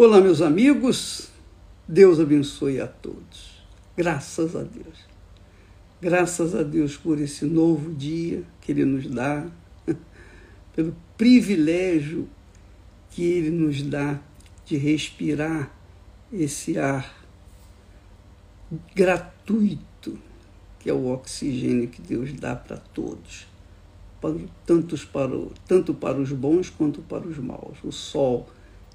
Olá, 0.00 0.20
meus 0.20 0.40
amigos. 0.40 1.28
Deus 1.88 2.20
abençoe 2.20 2.80
a 2.80 2.86
todos. 2.86 3.64
Graças 3.96 4.54
a 4.54 4.62
Deus. 4.62 4.96
Graças 6.00 6.54
a 6.54 6.62
Deus 6.62 6.96
por 6.96 7.20
esse 7.20 7.44
novo 7.44 7.92
dia 7.92 8.44
que 8.60 8.70
Ele 8.70 8.84
nos 8.84 9.08
dá, 9.08 9.44
pelo 10.76 10.94
privilégio 11.16 12.28
que 13.10 13.24
Ele 13.24 13.50
nos 13.50 13.82
dá 13.82 14.20
de 14.64 14.76
respirar 14.76 15.68
esse 16.32 16.78
ar 16.78 17.26
gratuito, 18.94 20.16
que 20.78 20.88
é 20.88 20.92
o 20.92 21.08
oxigênio 21.08 21.88
que 21.88 22.00
Deus 22.00 22.32
dá 22.34 22.54
para 22.54 22.76
todos, 22.76 23.48
tanto 24.64 25.92
para 25.92 26.20
os 26.20 26.30
bons 26.30 26.70
quanto 26.70 27.02
para 27.02 27.26
os 27.26 27.36
maus. 27.38 27.78
O 27.82 27.90
sol 27.90 28.48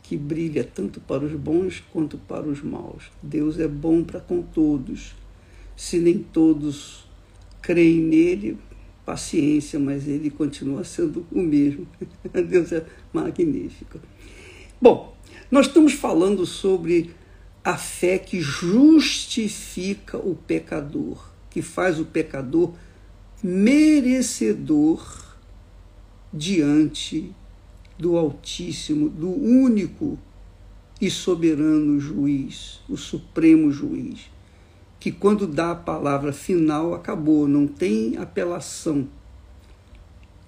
que 0.03 0.17
brilha 0.17 0.63
tanto 0.63 0.99
para 0.99 1.23
os 1.23 1.31
bons 1.33 1.81
quanto 1.91 2.17
para 2.17 2.47
os 2.47 2.61
maus. 2.61 3.05
Deus 3.21 3.57
é 3.57 3.67
bom 3.67 4.03
para 4.03 4.19
com 4.19 4.41
todos. 4.41 5.15
Se 5.75 5.97
nem 5.97 6.19
todos 6.19 7.07
creem 7.61 8.01
nele, 8.01 8.57
paciência, 9.05 9.79
mas 9.79 10.07
ele 10.07 10.29
continua 10.29 10.83
sendo 10.83 11.25
o 11.31 11.41
mesmo. 11.41 11.87
Deus 12.47 12.73
é 12.73 12.85
magnífico. 13.13 13.99
Bom, 14.79 15.15
nós 15.49 15.67
estamos 15.67 15.93
falando 15.93 16.45
sobre 16.45 17.11
a 17.63 17.77
fé 17.77 18.17
que 18.19 18.41
justifica 18.41 20.17
o 20.17 20.35
pecador, 20.35 21.31
que 21.49 21.61
faz 21.61 21.97
o 21.97 22.05
pecador 22.05 22.73
merecedor 23.41 25.23
diante 26.33 27.33
do 27.97 28.17
Altíssimo, 28.17 29.09
do 29.09 29.29
único 29.29 30.17
e 30.99 31.09
soberano 31.09 31.99
juiz, 31.99 32.81
o 32.89 32.97
supremo 32.97 33.71
juiz, 33.71 34.31
que 34.99 35.11
quando 35.11 35.45
dá 35.45 35.71
a 35.71 35.75
palavra 35.75 36.31
final 36.31 36.93
acabou, 36.93 37.47
não 37.47 37.67
tem 37.67 38.17
apelação. 38.17 39.07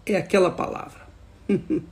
É 0.06 0.16
aquela 0.16 0.50
palavra. 0.50 1.06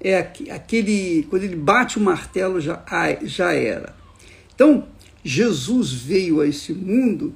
é 0.00 0.18
aquele 0.18 1.26
quando 1.30 1.44
ele 1.44 1.56
bate 1.56 1.98
o 1.98 2.00
martelo 2.00 2.60
já 2.60 2.82
já 3.22 3.52
era. 3.52 3.94
Então, 4.54 4.88
Jesus 5.22 5.92
veio 5.92 6.40
a 6.40 6.46
esse 6.46 6.72
mundo, 6.72 7.34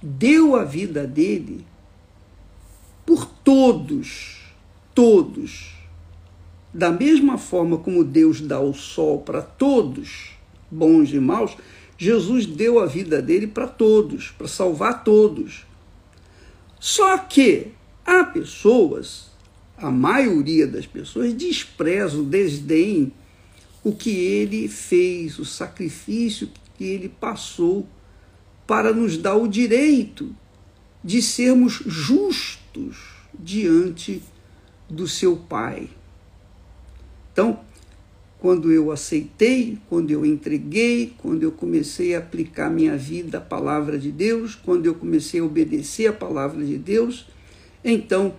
deu 0.00 0.54
a 0.54 0.64
vida 0.64 1.06
dele 1.06 1.66
por 3.04 3.26
todos, 3.26 4.42
todos 4.94 5.73
da 6.74 6.90
mesma 6.90 7.38
forma 7.38 7.78
como 7.78 8.02
Deus 8.02 8.40
dá 8.40 8.58
o 8.60 8.74
sol 8.74 9.20
para 9.20 9.40
todos, 9.40 10.32
bons 10.68 11.12
e 11.12 11.20
maus, 11.20 11.56
Jesus 11.96 12.46
deu 12.46 12.80
a 12.80 12.86
vida 12.86 13.22
dele 13.22 13.46
para 13.46 13.68
todos, 13.68 14.32
para 14.36 14.48
salvar 14.48 15.04
todos. 15.04 15.64
Só 16.80 17.16
que 17.18 17.68
há 18.04 18.24
pessoas, 18.24 19.30
a 19.76 19.88
maioria 19.88 20.66
das 20.66 20.84
pessoas, 20.84 21.32
despreza, 21.32 22.20
desdém 22.24 23.12
o 23.84 23.94
que 23.94 24.10
ele 24.10 24.66
fez, 24.66 25.38
o 25.38 25.44
sacrifício 25.44 26.50
que 26.76 26.84
ele 26.84 27.08
passou 27.08 27.86
para 28.66 28.92
nos 28.92 29.16
dar 29.16 29.36
o 29.36 29.46
direito 29.46 30.34
de 31.04 31.22
sermos 31.22 31.82
justos 31.86 32.96
diante 33.38 34.22
do 34.88 35.06
seu 35.06 35.36
Pai. 35.36 35.88
Então, 37.34 37.58
quando 38.38 38.70
eu 38.70 38.92
aceitei, 38.92 39.76
quando 39.88 40.12
eu 40.12 40.24
entreguei, 40.24 41.12
quando 41.18 41.42
eu 41.42 41.50
comecei 41.50 42.14
a 42.14 42.18
aplicar 42.18 42.70
minha 42.70 42.96
vida 42.96 43.38
à 43.38 43.40
palavra 43.40 43.98
de 43.98 44.12
Deus, 44.12 44.54
quando 44.54 44.86
eu 44.86 44.94
comecei 44.94 45.40
a 45.40 45.44
obedecer 45.44 46.06
à 46.06 46.12
palavra 46.12 46.64
de 46.64 46.78
Deus, 46.78 47.26
então 47.84 48.34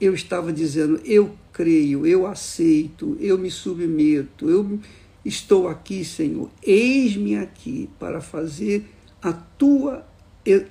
eu 0.00 0.14
estava 0.14 0.52
dizendo: 0.52 1.00
eu 1.04 1.36
creio, 1.52 2.04
eu 2.04 2.26
aceito, 2.26 3.16
eu 3.20 3.38
me 3.38 3.52
submeto, 3.52 4.50
eu 4.50 4.80
estou 5.24 5.68
aqui, 5.68 6.04
Senhor, 6.04 6.50
eis-me 6.60 7.36
aqui 7.36 7.88
para 8.00 8.20
fazer 8.20 8.84
a 9.22 9.32
tua, 9.32 10.04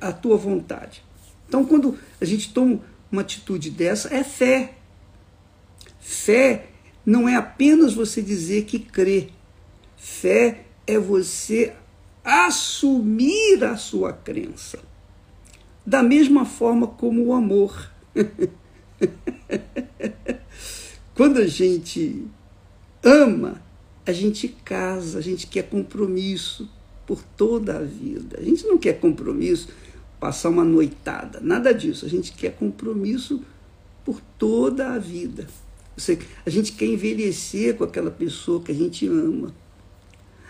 a 0.01 0.11
tua 0.11 0.35
vontade. 0.35 1.01
Então, 1.47 1.63
quando 1.63 1.97
a 2.19 2.25
gente 2.25 2.51
toma 2.53 2.81
uma 3.09 3.21
atitude 3.21 3.69
dessa, 3.69 4.13
é 4.13 4.23
fé. 4.23 4.73
Fé 6.01 6.69
não 7.05 7.27
é 7.27 7.35
apenas 7.35 7.93
você 7.93 8.21
dizer 8.21 8.65
que 8.65 8.79
crê. 8.79 9.29
Fé 9.97 10.65
é 10.85 10.97
você 10.97 11.73
assumir 12.23 13.63
a 13.63 13.77
sua 13.77 14.13
crença. 14.13 14.79
Da 15.85 16.03
mesma 16.03 16.45
forma 16.45 16.87
como 16.87 17.25
o 17.25 17.33
amor. 17.33 17.91
Quando 21.15 21.39
a 21.39 21.47
gente 21.47 22.25
ama, 23.03 23.61
a 24.05 24.11
gente 24.11 24.47
casa, 24.47 25.19
a 25.19 25.21
gente 25.21 25.47
quer 25.47 25.63
compromisso 25.63 26.69
por 27.05 27.23
toda 27.23 27.77
a 27.77 27.81
vida. 27.81 28.37
A 28.39 28.43
gente 28.43 28.65
não 28.65 28.77
quer 28.77 28.99
compromisso, 28.99 29.69
passar 30.19 30.49
uma 30.49 30.63
noitada, 30.63 31.39
nada 31.41 31.73
disso. 31.73 32.05
A 32.05 32.09
gente 32.09 32.31
quer 32.33 32.55
compromisso 32.55 33.41
por 34.05 34.21
toda 34.37 34.93
a 34.93 34.99
vida. 34.99 35.47
A 36.45 36.49
gente 36.49 36.73
quer 36.73 36.85
envelhecer 36.85 37.75
com 37.75 37.83
aquela 37.83 38.11
pessoa 38.11 38.61
que 38.61 38.71
a 38.71 38.75
gente 38.75 39.07
ama. 39.07 39.53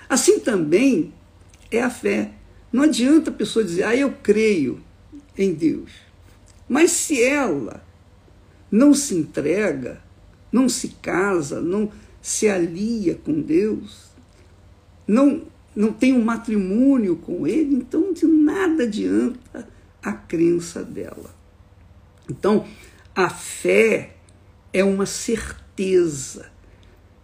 Assim 0.08 0.40
também 0.40 1.14
é 1.72 1.82
a 1.82 1.90
fé. 1.90 2.32
Não 2.72 2.84
adianta 2.84 3.30
a 3.30 3.34
pessoa 3.34 3.66
dizer, 3.66 3.84
ah, 3.84 3.96
eu 3.96 4.14
creio 4.24 4.80
em 5.38 5.54
Deus. 5.54 5.92
Mas 6.68 6.92
se 6.92 7.24
ela 7.24 7.84
não 8.72 8.94
se 8.94 9.16
entrega, 9.16 10.02
não 10.52 10.70
se 10.70 10.90
casa, 11.02 11.60
não 11.60 11.92
se 12.22 12.48
alia 12.48 13.16
com 13.16 13.42
Deus, 13.42 14.10
não, 15.08 15.44
não 15.76 15.92
tem 15.92 16.14
um 16.14 16.24
matrimônio 16.24 17.16
com 17.16 17.48
Ele, 17.48 17.76
então 17.76 18.14
de 18.14 18.26
nada 18.26 18.84
adianta 18.84 19.68
a 20.02 20.14
crença 20.14 20.84
dela. 20.84 21.36
Então, 22.30 22.66
a 23.16 23.30
fé 23.30 24.16
é 24.74 24.84
uma 24.84 25.06
certeza. 25.06 26.52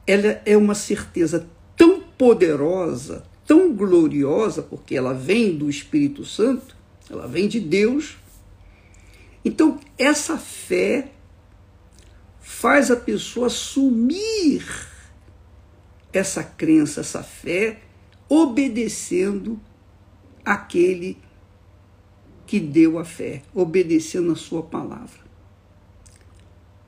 Ela 0.08 0.42
é 0.46 0.56
uma 0.56 0.76
certeza 0.76 1.48
tão 1.76 2.02
poderosa, 2.02 3.26
tão 3.46 3.74
gloriosa, 3.74 4.62
porque 4.62 4.96
ela 4.96 5.14
vem 5.14 5.58
do 5.58 5.70
Espírito 5.70 6.24
Santo, 6.26 6.76
ela 7.10 7.28
vem 7.28 7.48
de 7.48 7.60
Deus. 7.60 8.18
Então, 9.44 9.80
essa 9.98 10.38
fé 10.38 11.12
faz 12.40 12.90
a 12.90 12.96
pessoa 12.96 13.48
assumir 13.48 14.66
essa 16.14 16.44
crença, 16.44 17.02
essa 17.02 17.22
fé, 17.22 17.82
obedecendo 18.30 19.60
aquele 20.44 21.18
que 22.46 22.60
deu 22.60 22.98
a 22.98 23.06
fé, 23.06 23.42
obedecendo 23.54 24.32
a 24.32 24.36
sua 24.36 24.64
palavra. 24.64 25.25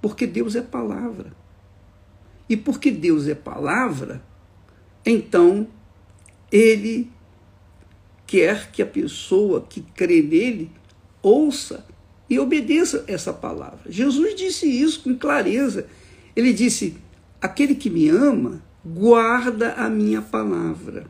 Porque 0.02 0.28
Deus 0.28 0.56
é 0.56 0.62
palavra. 0.62 1.34
E 2.50 2.56
porque 2.56 2.92
Deus 2.92 3.28
é 3.28 3.36
palavra, 3.36 4.24
então 5.06 5.68
ele 6.52 7.12
quer 8.26 8.72
que 8.72 8.82
a 8.82 8.86
pessoa 8.86 9.62
que 9.62 9.82
crê 9.82 10.22
nele 10.22 10.72
ouça 11.22 11.86
e 12.30 12.40
obedeça 12.40 13.04
essa 13.08 13.34
palavra. 13.34 13.90
Jesus 13.90 14.36
disse 14.36 14.66
isso 14.66 15.04
com 15.04 15.16
clareza. 15.16 15.88
Ele 16.36 16.54
disse: 16.54 16.98
Aquele 17.42 17.76
que 17.76 17.90
me 17.90 18.10
ama, 18.10 18.62
guarda 18.86 19.74
a 19.74 19.90
minha 19.90 20.22
palavra. 20.22 21.08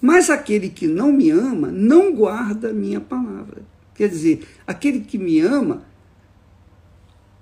Mas 0.00 0.30
aquele 0.30 0.68
que 0.68 0.88
não 0.88 1.12
me 1.12 1.30
ama, 1.30 1.68
não 1.70 2.12
guarda 2.12 2.70
a 2.70 2.72
minha 2.72 3.00
palavra. 3.00 3.62
Quer 3.94 4.08
dizer, 4.08 4.44
aquele 4.66 5.00
que 5.00 5.16
me 5.16 5.38
ama 5.40 5.84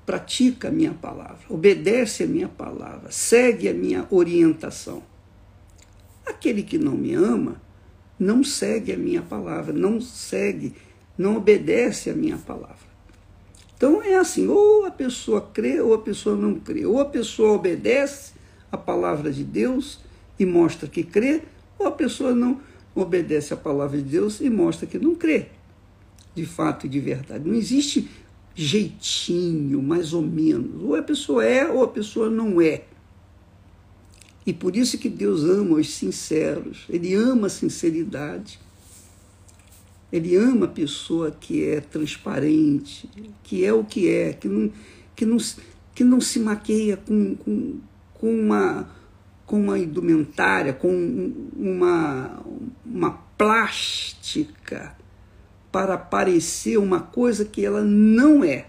pratica 0.04 0.68
a 0.68 0.70
minha 0.70 0.92
palavra, 0.92 1.40
obedece 1.48 2.24
a 2.24 2.26
minha 2.26 2.48
palavra, 2.48 3.10
segue 3.10 3.68
a 3.68 3.74
minha 3.74 4.06
orientação. 4.10 5.02
Aquele 6.26 6.62
que 6.62 6.78
não 6.78 6.92
me 6.92 7.14
ama 7.14 7.60
não 8.18 8.44
segue 8.44 8.92
a 8.92 8.96
minha 8.96 9.22
palavra, 9.22 9.72
não 9.72 10.00
segue, 10.00 10.74
não 11.16 11.36
obedece 11.36 12.10
a 12.10 12.14
minha 12.14 12.36
palavra. 12.36 12.90
Então 13.76 14.02
é 14.02 14.16
assim, 14.16 14.46
ou 14.46 14.84
a 14.84 14.90
pessoa 14.90 15.40
crê 15.54 15.80
ou 15.80 15.94
a 15.94 15.98
pessoa 15.98 16.36
não 16.36 16.60
crê, 16.60 16.84
ou 16.84 17.00
a 17.00 17.04
pessoa 17.06 17.52
obedece 17.52 18.32
a 18.70 18.76
palavra 18.76 19.32
de 19.32 19.42
Deus 19.42 20.00
e 20.38 20.44
mostra 20.44 20.86
que 20.86 21.02
crê, 21.02 21.42
ou 21.78 21.86
a 21.86 21.90
pessoa 21.90 22.34
não 22.34 22.60
obedece 22.94 23.54
a 23.54 23.56
palavra 23.56 23.96
de 23.96 24.04
Deus 24.04 24.40
e 24.40 24.50
mostra 24.50 24.86
que 24.86 24.98
não 24.98 25.14
crê. 25.14 25.46
De 26.34 26.44
fato 26.44 26.86
e 26.86 26.88
de 26.88 27.00
verdade. 27.00 27.48
Não 27.48 27.54
existe 27.54 28.08
jeitinho, 28.60 29.82
mais 29.82 30.12
ou 30.12 30.22
menos. 30.22 30.82
Ou 30.82 30.94
a 30.94 31.02
pessoa 31.02 31.44
é 31.44 31.66
ou 31.66 31.82
a 31.82 31.88
pessoa 31.88 32.28
não 32.28 32.60
é. 32.60 32.84
E 34.46 34.52
por 34.52 34.76
isso 34.76 34.98
que 34.98 35.08
Deus 35.08 35.44
ama 35.44 35.76
os 35.76 35.90
sinceros, 35.90 36.84
Ele 36.88 37.14
ama 37.14 37.46
a 37.46 37.50
sinceridade. 37.50 38.58
Ele 40.12 40.34
ama 40.34 40.66
a 40.66 40.68
pessoa 40.68 41.30
que 41.30 41.64
é 41.64 41.80
transparente, 41.80 43.08
que 43.44 43.64
é 43.64 43.72
o 43.72 43.84
que 43.84 44.08
é, 44.08 44.32
que 44.32 44.48
não, 44.48 44.72
que 45.14 45.24
não, 45.24 45.38
que 45.94 46.02
não 46.02 46.20
se 46.20 46.40
maqueia 46.40 46.96
com, 46.96 47.36
com, 47.36 47.78
com, 48.14 48.34
uma, 48.34 48.90
com 49.46 49.60
uma 49.60 49.78
indumentária, 49.78 50.72
com 50.72 51.32
uma, 51.56 52.42
uma 52.84 53.10
plástica 53.38 54.96
para 55.70 55.96
parecer 55.96 56.78
uma 56.78 57.00
coisa 57.00 57.44
que 57.44 57.64
ela 57.64 57.82
não 57.82 58.42
é. 58.44 58.66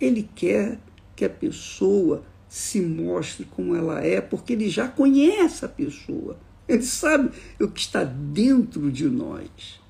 Ele 0.00 0.28
quer 0.34 0.78
que 1.14 1.24
a 1.24 1.30
pessoa 1.30 2.24
se 2.48 2.80
mostre 2.80 3.46
como 3.46 3.74
ela 3.74 4.04
é, 4.04 4.20
porque 4.20 4.52
ele 4.52 4.68
já 4.68 4.86
conhece 4.88 5.64
a 5.64 5.68
pessoa. 5.68 6.36
Ele 6.68 6.82
sabe 6.82 7.30
o 7.60 7.68
que 7.68 7.80
está 7.80 8.04
dentro 8.04 8.90
de 8.90 9.06
nós. 9.06 9.80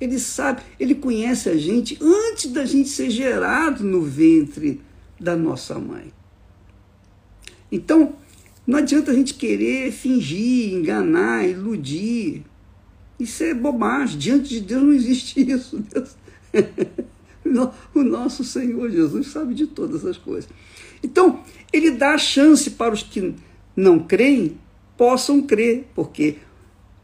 Ele 0.00 0.18
sabe, 0.18 0.62
ele 0.78 0.94
conhece 0.94 1.48
a 1.48 1.56
gente 1.56 1.98
antes 2.02 2.50
da 2.50 2.64
gente 2.64 2.88
ser 2.88 3.10
gerado 3.10 3.84
no 3.84 4.02
ventre 4.02 4.80
da 5.18 5.36
nossa 5.36 5.78
mãe. 5.78 6.12
Então, 7.70 8.14
não 8.66 8.78
adianta 8.78 9.10
a 9.10 9.14
gente 9.14 9.34
querer 9.34 9.92
fingir, 9.92 10.72
enganar, 10.72 11.46
iludir. 11.46 12.44
Isso 13.18 13.42
é 13.44 13.54
bobagem. 13.54 14.18
Diante 14.18 14.48
de 14.48 14.60
Deus 14.60 14.82
não 14.82 14.92
existe 14.92 15.40
isso. 15.50 15.82
Deus... 15.92 16.16
o 17.94 18.02
nosso 18.02 18.44
Senhor 18.44 18.90
Jesus 18.90 19.28
sabe 19.28 19.54
de 19.54 19.66
todas 19.66 20.04
as 20.04 20.16
coisas. 20.16 20.48
Então, 21.02 21.42
ele 21.72 21.90
dá 21.90 22.14
a 22.14 22.18
chance 22.18 22.70
para 22.70 22.94
os 22.94 23.02
que 23.02 23.34
não 23.76 23.98
creem 23.98 24.56
possam 24.96 25.42
crer, 25.42 25.88
porque 25.94 26.38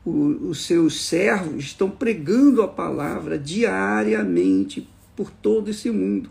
os 0.05 0.65
seus 0.65 1.07
servos 1.07 1.65
estão 1.65 1.91
pregando 1.91 2.63
a 2.63 2.69
palavra 2.69 3.39
diariamente 3.39 4.89
por 5.15 5.31
todo 5.31 5.71
esse 5.71 5.91
mundo. 5.91 6.31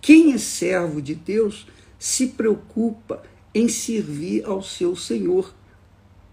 Quem 0.00 0.32
é 0.32 0.38
servo 0.38 1.00
de 1.00 1.14
Deus 1.14 1.66
se 1.98 2.28
preocupa 2.28 3.22
em 3.54 3.68
servir 3.68 4.44
ao 4.44 4.62
seu 4.62 4.96
Senhor. 4.96 5.54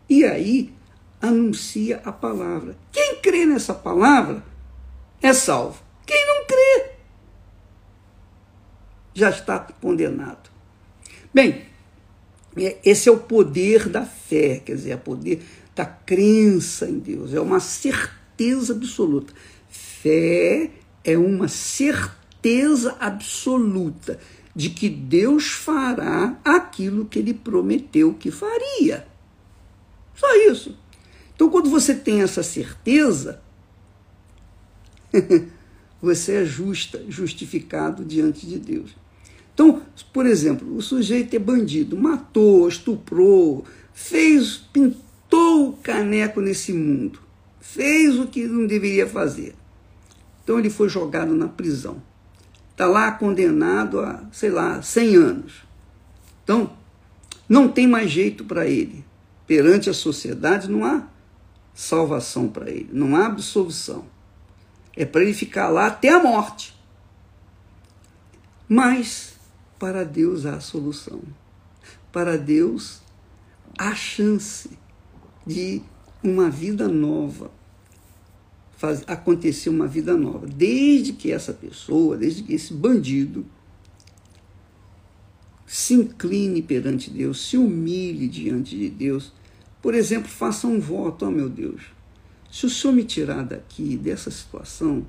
E 0.10 0.26
aí 0.26 0.74
anuncia 1.22 2.02
a 2.04 2.12
palavra. 2.12 2.76
Quem 2.92 3.18
crê 3.22 3.46
nessa 3.46 3.74
palavra 3.74 4.44
é 5.22 5.34
salvo. 5.34 5.82
Quem 6.06 6.26
não 6.28 6.46
crê 6.46 6.92
já 9.14 9.30
está 9.30 9.60
condenado. 9.60 10.50
Bem, 11.34 11.66
é, 12.58 12.78
esse 12.84 13.08
é 13.08 13.12
o 13.12 13.18
poder 13.18 13.88
da 13.88 14.06
fé, 14.06 14.62
quer 14.66 14.76
dizer, 14.76 14.92
é 14.92 14.96
o 14.96 15.00
poder 15.00 15.42
da 15.76 15.86
crença 15.86 16.90
em 16.90 17.00
Deus, 17.00 17.34
é 17.34 17.40
uma 17.40 17.60
certeza 17.60 18.74
absoluta. 18.74 19.34
Fé 19.70 20.72
é 21.04 21.18
uma 21.18 21.48
certeza 21.48 22.96
absoluta 23.00 24.20
de 24.54 24.70
que 24.70 24.90
Deus 24.90 25.52
fará 25.52 26.38
aquilo 26.44 27.06
que 27.06 27.20
ele 27.20 27.34
prometeu 27.34 28.14
que 28.14 28.32
faria. 28.32 29.08
Só 30.16 30.28
isso. 30.50 30.78
Então, 31.42 31.50
quando 31.50 31.72
você 31.72 31.96
tem 31.96 32.22
essa 32.22 32.44
certeza, 32.44 33.42
você 36.00 36.34
é 36.34 36.46
justa, 36.46 37.04
justificado 37.10 38.06
diante 38.06 38.46
de 38.46 38.60
Deus. 38.60 38.96
Então, 39.52 39.82
por 40.14 40.28
exemplo, 40.28 40.76
o 40.76 40.84
sujeito 40.84 41.36
é 41.36 41.40
bandido, 41.40 41.98
matou, 41.98 42.68
estuprou, 42.68 43.66
fez, 43.92 44.58
pintou 44.72 45.70
o 45.70 45.74
caneco 45.78 46.42
nesse 46.42 46.74
mundo, 46.74 47.20
fez 47.60 48.20
o 48.20 48.28
que 48.28 48.46
não 48.46 48.68
deveria 48.68 49.08
fazer. 49.08 49.56
Então 50.44 50.60
ele 50.60 50.70
foi 50.70 50.90
jogado 50.90 51.34
na 51.34 51.48
prisão. 51.48 52.04
Está 52.70 52.86
lá 52.86 53.14
condenado 53.14 54.00
a, 54.00 54.24
sei 54.32 54.52
lá, 54.52 54.80
100 54.80 55.16
anos. 55.16 55.54
Então, 56.44 56.72
não 57.50 57.68
tem 57.68 57.88
mais 57.88 58.12
jeito 58.12 58.46
para 58.46 58.68
ele. 58.68 59.04
Perante 59.48 59.90
a 59.90 59.94
sociedade 59.94 60.70
não 60.70 60.86
há 60.86 61.10
salvação 61.74 62.48
para 62.48 62.70
ele, 62.70 62.90
não 62.92 63.16
há 63.16 63.26
absolvição. 63.26 64.06
É 64.96 65.06
para 65.06 65.22
ele 65.22 65.34
ficar 65.34 65.70
lá 65.70 65.88
até 65.88 66.10
a 66.10 66.22
morte. 66.22 66.76
Mas 68.68 69.36
para 69.80 70.04
Deus 70.04 70.46
há 70.46 70.60
solução. 70.60 71.22
Para 72.12 72.38
Deus 72.38 73.02
há 73.78 73.96
chance 73.96 74.70
de 75.46 75.82
uma 76.24 76.50
vida 76.50 76.88
nova, 76.88 77.52
faz, 78.78 79.04
acontecer 79.08 79.70
uma 79.70 79.88
vida 79.88 80.16
nova. 80.16 80.46
Desde 80.46 81.14
que 81.14 81.32
essa 81.32 81.54
pessoa, 81.54 82.18
desde 82.18 82.44
que 82.44 82.54
esse 82.54 82.74
bandido 82.74 83.46
se 85.66 85.94
incline 85.94 86.62
perante 86.62 87.10
Deus, 87.10 87.48
se 87.48 87.58
humilhe 87.58 88.28
diante 88.28 88.78
de 88.78 88.90
Deus. 88.90 89.34
Por 89.82 89.94
exemplo, 89.94 90.30
faça 90.30 90.68
um 90.68 90.80
voto, 90.80 91.26
oh 91.26 91.32
meu 91.32 91.50
Deus, 91.50 91.82
se 92.52 92.66
o 92.66 92.70
Senhor 92.70 92.94
me 92.94 93.04
tirar 93.04 93.44
daqui, 93.44 93.98
dessa 93.98 94.30
situação, 94.30 95.06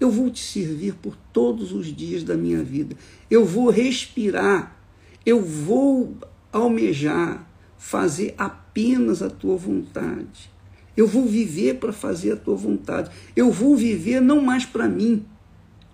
eu 0.00 0.10
vou 0.10 0.30
te 0.30 0.40
servir 0.40 0.94
por 0.94 1.16
todos 1.32 1.72
os 1.72 1.86
dias 1.94 2.24
da 2.24 2.36
minha 2.36 2.62
vida. 2.62 2.96
Eu 3.30 3.44
vou 3.44 3.70
respirar. 3.70 4.76
Eu 5.24 5.40
vou 5.42 6.16
almejar 6.52 7.48
fazer 7.78 8.34
apenas 8.36 9.22
a 9.22 9.30
tua 9.30 9.56
vontade. 9.56 10.50
Eu 10.96 11.06
vou 11.06 11.26
viver 11.26 11.78
para 11.78 11.92
fazer 11.92 12.32
a 12.32 12.36
tua 12.36 12.56
vontade. 12.56 13.10
Eu 13.34 13.50
vou 13.50 13.76
viver 13.76 14.20
não 14.20 14.40
mais 14.40 14.64
para 14.64 14.88
mim, 14.88 15.24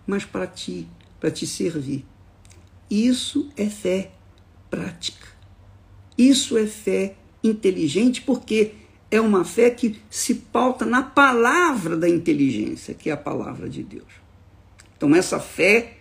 mas 0.06 0.24
para 0.24 0.46
ti, 0.46 0.88
para 1.18 1.30
te 1.30 1.46
servir. 1.46 2.04
Isso 2.90 3.48
é 3.56 3.66
fé 3.66 4.12
prática. 4.70 5.28
Isso 6.18 6.58
é 6.58 6.66
fé 6.66 7.16
inteligente, 7.42 8.22
porque 8.22 8.72
é 9.10 9.20
uma 9.20 9.44
fé 9.44 9.70
que 9.70 10.00
se 10.08 10.34
pauta 10.34 10.84
na 10.84 11.02
palavra 11.02 11.96
da 11.96 12.08
inteligência, 12.08 12.94
que 12.94 13.10
é 13.10 13.12
a 13.12 13.16
palavra 13.16 13.68
de 13.68 13.82
Deus. 13.82 14.20
Então, 14.96 15.14
essa 15.14 15.40
fé 15.40 15.98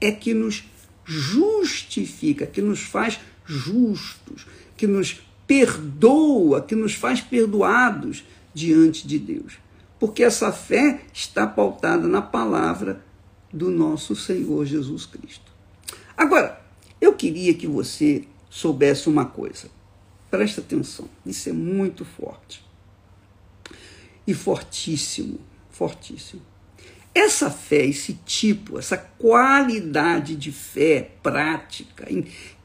é 0.00 0.10
que 0.10 0.34
nos 0.34 0.64
justifica, 1.04 2.46
que 2.46 2.62
nos 2.62 2.80
faz 2.80 3.20
justos, 3.44 4.46
que 4.76 4.86
nos 4.86 5.20
perdoa, 5.46 6.62
que 6.62 6.74
nos 6.74 6.94
faz 6.94 7.20
perdoados 7.20 8.24
diante 8.54 9.06
de 9.06 9.18
Deus. 9.18 9.58
Porque 9.98 10.22
essa 10.22 10.50
fé 10.52 11.02
está 11.12 11.46
pautada 11.46 12.08
na 12.08 12.22
palavra 12.22 13.04
do 13.52 13.70
nosso 13.70 14.16
Senhor 14.16 14.64
Jesus 14.64 15.04
Cristo. 15.04 15.52
Agora, 16.16 16.60
eu 17.00 17.12
queria 17.14 17.52
que 17.54 17.66
você 17.66 18.24
soubesse 18.48 19.08
uma 19.08 19.24
coisa. 19.24 19.68
Presta 20.30 20.60
atenção, 20.60 21.08
isso 21.26 21.48
é 21.48 21.52
muito 21.52 22.04
forte. 22.04 22.64
E 24.26 24.32
fortíssimo, 24.32 25.40
fortíssimo. 25.70 26.42
Essa 27.12 27.50
fé, 27.50 27.84
esse 27.84 28.14
tipo, 28.24 28.78
essa 28.78 28.96
qualidade 28.96 30.36
de 30.36 30.52
fé 30.52 31.10
prática, 31.22 32.06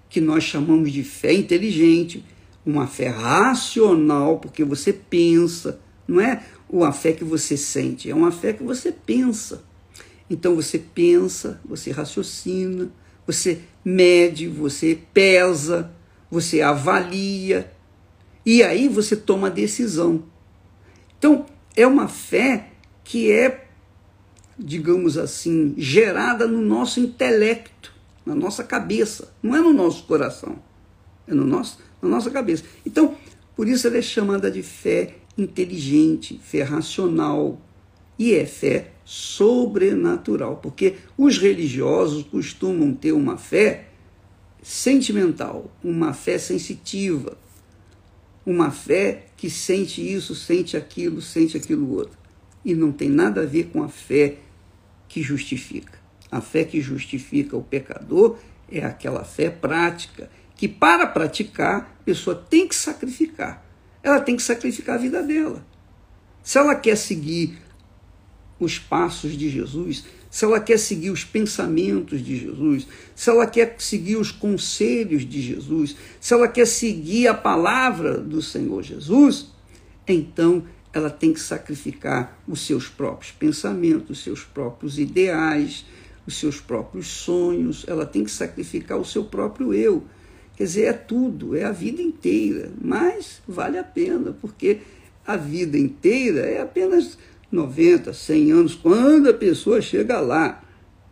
que 0.07 0.21
nós 0.21 0.43
chamamos 0.43 0.91
de 0.91 1.03
fé 1.03 1.33
inteligente, 1.33 2.23
uma 2.63 2.85
fé 2.85 3.07
racional, 3.07 4.37
porque 4.37 4.63
você 4.63 4.93
pensa, 4.93 5.79
não 6.07 6.21
é 6.21 6.43
uma 6.69 6.91
fé 6.91 7.13
que 7.13 7.23
você 7.23 7.57
sente, 7.57 8.09
é 8.09 8.13
uma 8.13 8.31
fé 8.31 8.53
que 8.53 8.63
você 8.63 8.91
pensa. 8.91 9.63
Então 10.29 10.55
você 10.55 10.77
pensa, 10.77 11.59
você 11.65 11.91
raciocina, 11.91 12.91
você 13.25 13.61
mede, 13.83 14.47
você 14.47 14.99
pesa, 15.13 15.91
você 16.29 16.61
avalia 16.61 17.71
e 18.45 18.63
aí 18.63 18.87
você 18.87 19.15
toma 19.15 19.47
a 19.47 19.51
decisão. 19.51 20.23
Então, 21.17 21.45
é 21.75 21.85
uma 21.85 22.07
fé 22.07 22.71
que 23.03 23.31
é, 23.31 23.67
digamos 24.57 25.17
assim, 25.17 25.73
gerada 25.77 26.47
no 26.47 26.61
nosso 26.61 26.99
intelecto, 26.99 27.93
na 28.25 28.35
nossa 28.35 28.63
cabeça, 28.63 29.33
não 29.41 29.55
é 29.55 29.59
no 29.59 29.73
nosso 29.73 30.03
coração, 30.05 30.57
é 31.27 31.33
no 31.33 31.45
nosso, 31.45 31.79
na 32.01 32.09
nossa 32.09 32.29
cabeça. 32.29 32.63
Então, 32.85 33.15
por 33.55 33.67
isso 33.67 33.87
ela 33.87 33.97
é 33.97 34.01
chamada 34.01 34.49
de 34.49 34.63
fé 34.63 35.15
inteligente, 35.37 36.39
fé 36.43 36.63
racional, 36.63 37.61
e 38.17 38.33
é 38.33 38.45
fé 38.45 38.91
sobrenatural, 39.03 40.57
porque 40.57 40.95
os 41.17 41.37
religiosos 41.37 42.23
costumam 42.23 42.93
ter 42.93 43.11
uma 43.11 43.37
fé 43.37 43.89
sentimental, 44.65 45.71
uma 45.83 46.11
fé 46.11 46.39
sensitiva, 46.39 47.37
uma 48.43 48.71
fé 48.71 49.27
que 49.37 49.47
sente 49.47 50.01
isso, 50.01 50.33
sente 50.33 50.75
aquilo, 50.75 51.21
sente 51.21 51.55
aquilo 51.55 51.93
outro. 51.93 52.17
E 52.63 52.73
não 52.73 52.91
tem 52.91 53.07
nada 53.07 53.43
a 53.43 53.45
ver 53.45 53.65
com 53.65 53.83
a 53.83 53.87
fé 53.87 54.39
que 55.07 55.21
justifica. 55.21 55.99
A 56.31 56.41
fé 56.41 56.63
que 56.63 56.81
justifica 56.81 57.55
o 57.55 57.61
pecador 57.61 58.39
é 58.67 58.83
aquela 58.83 59.23
fé 59.23 59.51
prática 59.51 60.31
que 60.55 60.67
para 60.67 61.05
praticar, 61.05 61.95
a 61.99 62.03
pessoa 62.03 62.35
tem 62.35 62.67
que 62.67 62.75
sacrificar. 62.75 63.63
Ela 64.01 64.19
tem 64.19 64.35
que 64.35 64.41
sacrificar 64.41 64.95
a 64.95 64.99
vida 64.99 65.21
dela. 65.21 65.63
Se 66.41 66.57
ela 66.57 66.73
quer 66.73 66.97
seguir 66.97 67.59
os 68.59 68.79
passos 68.79 69.37
de 69.37 69.47
Jesus, 69.47 70.05
se 70.35 70.43
ela 70.43 70.59
quer 70.59 70.77
seguir 70.77 71.11
os 71.11 71.23
pensamentos 71.23 72.21
de 72.21 72.35
Jesus, 72.35 72.85
se 73.15 73.29
ela 73.29 73.47
quer 73.47 73.73
seguir 73.79 74.17
os 74.17 74.31
conselhos 74.31 75.25
de 75.25 75.41
Jesus, 75.41 75.95
se 76.19 76.33
ela 76.33 76.49
quer 76.49 76.67
seguir 76.67 77.29
a 77.29 77.33
palavra 77.33 78.17
do 78.17 78.41
Senhor 78.41 78.83
Jesus, 78.83 79.47
então 80.05 80.65
ela 80.91 81.09
tem 81.09 81.31
que 81.31 81.39
sacrificar 81.39 82.37
os 82.45 82.65
seus 82.65 82.89
próprios 82.89 83.31
pensamentos, 83.31 84.17
os 84.17 84.23
seus 84.25 84.43
próprios 84.43 84.99
ideais, 84.99 85.85
os 86.27 86.37
seus 86.37 86.59
próprios 86.59 87.07
sonhos, 87.07 87.85
ela 87.87 88.05
tem 88.05 88.25
que 88.25 88.31
sacrificar 88.31 88.97
o 88.97 89.05
seu 89.05 89.23
próprio 89.23 89.73
eu. 89.73 90.03
Quer 90.57 90.65
dizer, 90.65 90.83
é 90.83 90.93
tudo, 90.93 91.55
é 91.55 91.63
a 91.63 91.71
vida 91.71 92.01
inteira, 92.01 92.73
mas 92.81 93.41
vale 93.47 93.77
a 93.77 93.85
pena, 93.85 94.35
porque 94.41 94.79
a 95.25 95.37
vida 95.37 95.77
inteira 95.77 96.41
é 96.41 96.61
apenas 96.61 97.17
90, 97.55 98.13
100 98.13 98.51
anos, 98.51 98.75
quando 98.75 99.29
a 99.29 99.33
pessoa 99.33 99.81
chega 99.81 100.19
lá. 100.19 100.63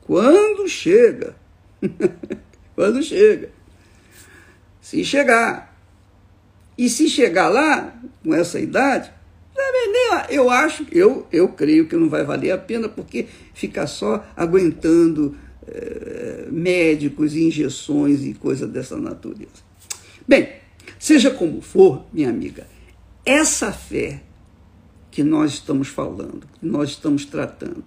Quando 0.02 0.68
chega. 0.68 1.36
quando 2.76 3.02
chega. 3.02 3.50
Se 4.82 5.04
chegar. 5.04 5.76
E 6.78 6.90
se 6.90 7.08
chegar 7.08 7.50
lá, 7.50 7.96
com 8.24 8.34
essa 8.34 8.60
idade, 8.60 9.12
eu 10.30 10.50
acho, 10.50 10.86
eu, 10.92 11.28
eu 11.32 11.48
creio 11.50 11.88
que 11.88 11.96
não 11.96 12.10
vai 12.10 12.24
valer 12.24 12.52
a 12.52 12.58
pena, 12.58 12.90
porque 12.90 13.28
ficar 13.54 13.88
só 13.88 14.26
aguentando 14.36 15.38
é, 15.68 16.48
médicos, 16.52 17.36
injeções 17.36 18.24
e 18.24 18.34
coisa 18.34 18.68
dessa 18.68 18.98
natureza. 18.98 19.64
Bem, 20.28 20.50
seja 21.00 21.32
como 21.32 21.62
for, 21.62 22.06
minha 22.12 22.30
amiga, 22.30 22.68
essa 23.26 23.72
fé 23.72 24.22
que 25.14 25.24
nós 25.24 25.54
estamos 25.54 25.88
falando, 25.90 26.48
que 26.60 26.66
nós 26.66 26.90
estamos 26.90 27.24
tratando, 27.24 27.86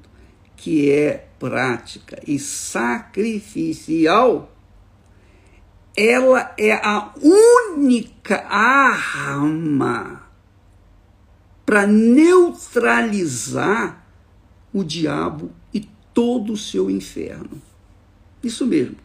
que 0.55 0.93
é 0.93 1.27
prática 1.41 2.23
e 2.25 2.39
sacrificial, 2.39 4.55
ela 5.97 6.55
é 6.57 6.73
a 6.73 7.13
única 7.21 8.47
arma 8.47 10.23
para 11.65 11.85
neutralizar 11.85 14.07
o 14.73 14.85
diabo 14.85 15.51
e 15.75 15.81
todo 16.15 16.53
o 16.53 16.57
seu 16.57 16.89
inferno. 16.89 17.61
Isso 18.41 18.65
mesmo. 18.65 18.99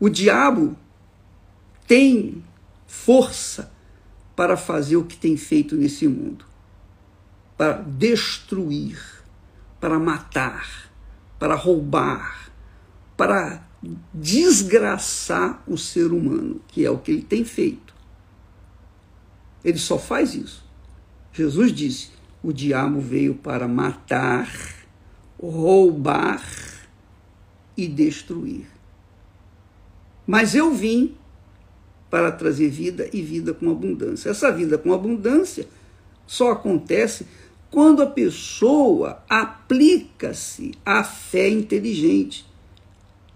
O 0.00 0.08
diabo 0.08 0.74
tem 1.86 2.42
força 2.86 3.70
para 4.34 4.56
fazer 4.56 4.96
o 4.96 5.04
que 5.04 5.18
tem 5.18 5.36
feito 5.36 5.76
nesse 5.76 6.08
mundo 6.08 6.48
para 7.60 7.74
destruir, 7.74 8.98
para 9.78 9.98
matar, 9.98 10.90
para 11.38 11.54
roubar, 11.54 12.50
para 13.18 13.62
desgraçar 14.14 15.62
o 15.66 15.76
ser 15.76 16.06
humano, 16.06 16.62
que 16.68 16.86
é 16.86 16.90
o 16.90 16.96
que 16.96 17.10
ele 17.10 17.22
tem 17.22 17.44
feito. 17.44 17.92
Ele 19.62 19.76
só 19.76 19.98
faz 19.98 20.34
isso. 20.34 20.64
Jesus 21.34 21.70
disse: 21.70 22.12
o 22.42 22.50
diabo 22.50 22.98
veio 22.98 23.34
para 23.34 23.68
matar, 23.68 24.50
roubar 25.38 26.42
e 27.76 27.86
destruir. 27.86 28.68
Mas 30.26 30.54
eu 30.54 30.72
vim 30.72 31.14
para 32.08 32.32
trazer 32.32 32.70
vida 32.70 33.06
e 33.12 33.20
vida 33.20 33.52
com 33.52 33.70
abundância. 33.70 34.30
Essa 34.30 34.50
vida 34.50 34.78
com 34.78 34.94
abundância 34.94 35.68
só 36.26 36.52
acontece 36.52 37.26
quando 37.70 38.02
a 38.02 38.06
pessoa 38.06 39.22
aplica-se 39.28 40.72
à 40.84 41.04
fé 41.04 41.48
inteligente, 41.48 42.44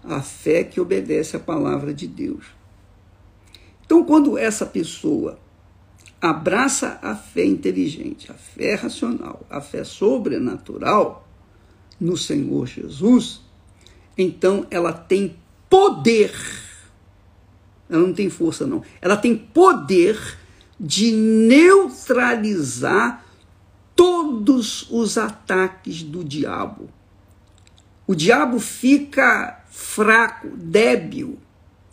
a 0.03 0.21
fé 0.21 0.63
que 0.63 0.81
obedece 0.81 1.37
à 1.37 1.39
palavra 1.39 1.93
de 1.93 2.05
Deus. 2.05 2.45
Então, 3.85 4.03
quando 4.03 4.37
essa 4.37 4.65
pessoa 4.65 5.39
abraça 6.21 6.99
a 7.01 7.15
fé 7.15 7.45
inteligente, 7.45 8.29
a 8.31 8.33
fé 8.33 8.75
racional, 8.75 9.45
a 9.49 9.61
fé 9.61 9.83
sobrenatural 9.83 11.27
no 11.99 12.15
Senhor 12.17 12.67
Jesus, 12.67 13.41
então 14.17 14.65
ela 14.69 14.93
tem 14.93 15.35
poder. 15.69 16.33
Ela 17.89 18.01
não 18.01 18.13
tem 18.13 18.29
força, 18.29 18.67
não. 18.67 18.83
Ela 19.01 19.17
tem 19.17 19.35
poder 19.35 20.37
de 20.79 21.11
neutralizar 21.11 23.24
todos 23.95 24.89
os 24.91 25.17
ataques 25.17 26.03
do 26.03 26.23
diabo. 26.23 26.89
O 28.05 28.13
diabo 28.13 28.59
fica 28.59 29.63
fraco, 29.69 30.49
débil 30.55 31.39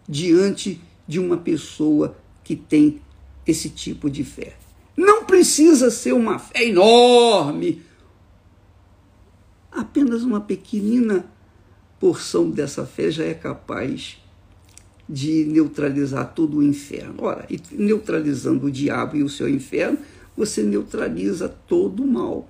diante 0.09 0.80
de 1.06 1.18
uma 1.18 1.37
pessoa 1.37 2.16
que 2.44 2.54
tem 2.54 3.00
esse 3.47 3.71
tipo 3.71 4.11
de 4.11 4.25
fé. 4.25 4.56
Não 4.97 5.25
precisa 5.25 5.90
ser 5.90 6.12
uma 6.12 6.38
fé 6.38 6.64
enorme. 6.64 7.82
Apenas 9.71 10.23
uma 10.23 10.40
pequenina 10.40 11.25
porção 11.99 12.50
dessa 12.50 12.85
fé 12.85 13.11
já 13.11 13.25
é 13.25 13.32
capaz 13.32 14.18
de 15.09 15.44
neutralizar 15.44 16.35
todo 16.35 16.59
o 16.59 16.62
inferno. 16.62 17.14
Ora, 17.18 17.47
neutralizando 17.71 18.66
o 18.66 18.71
diabo 18.71 19.16
e 19.16 19.23
o 19.23 19.28
seu 19.28 19.49
inferno, 19.49 19.99
você 20.37 20.62
neutraliza 20.62 21.49
todo 21.49 22.03
o 22.03 22.07
mal. 22.07 22.49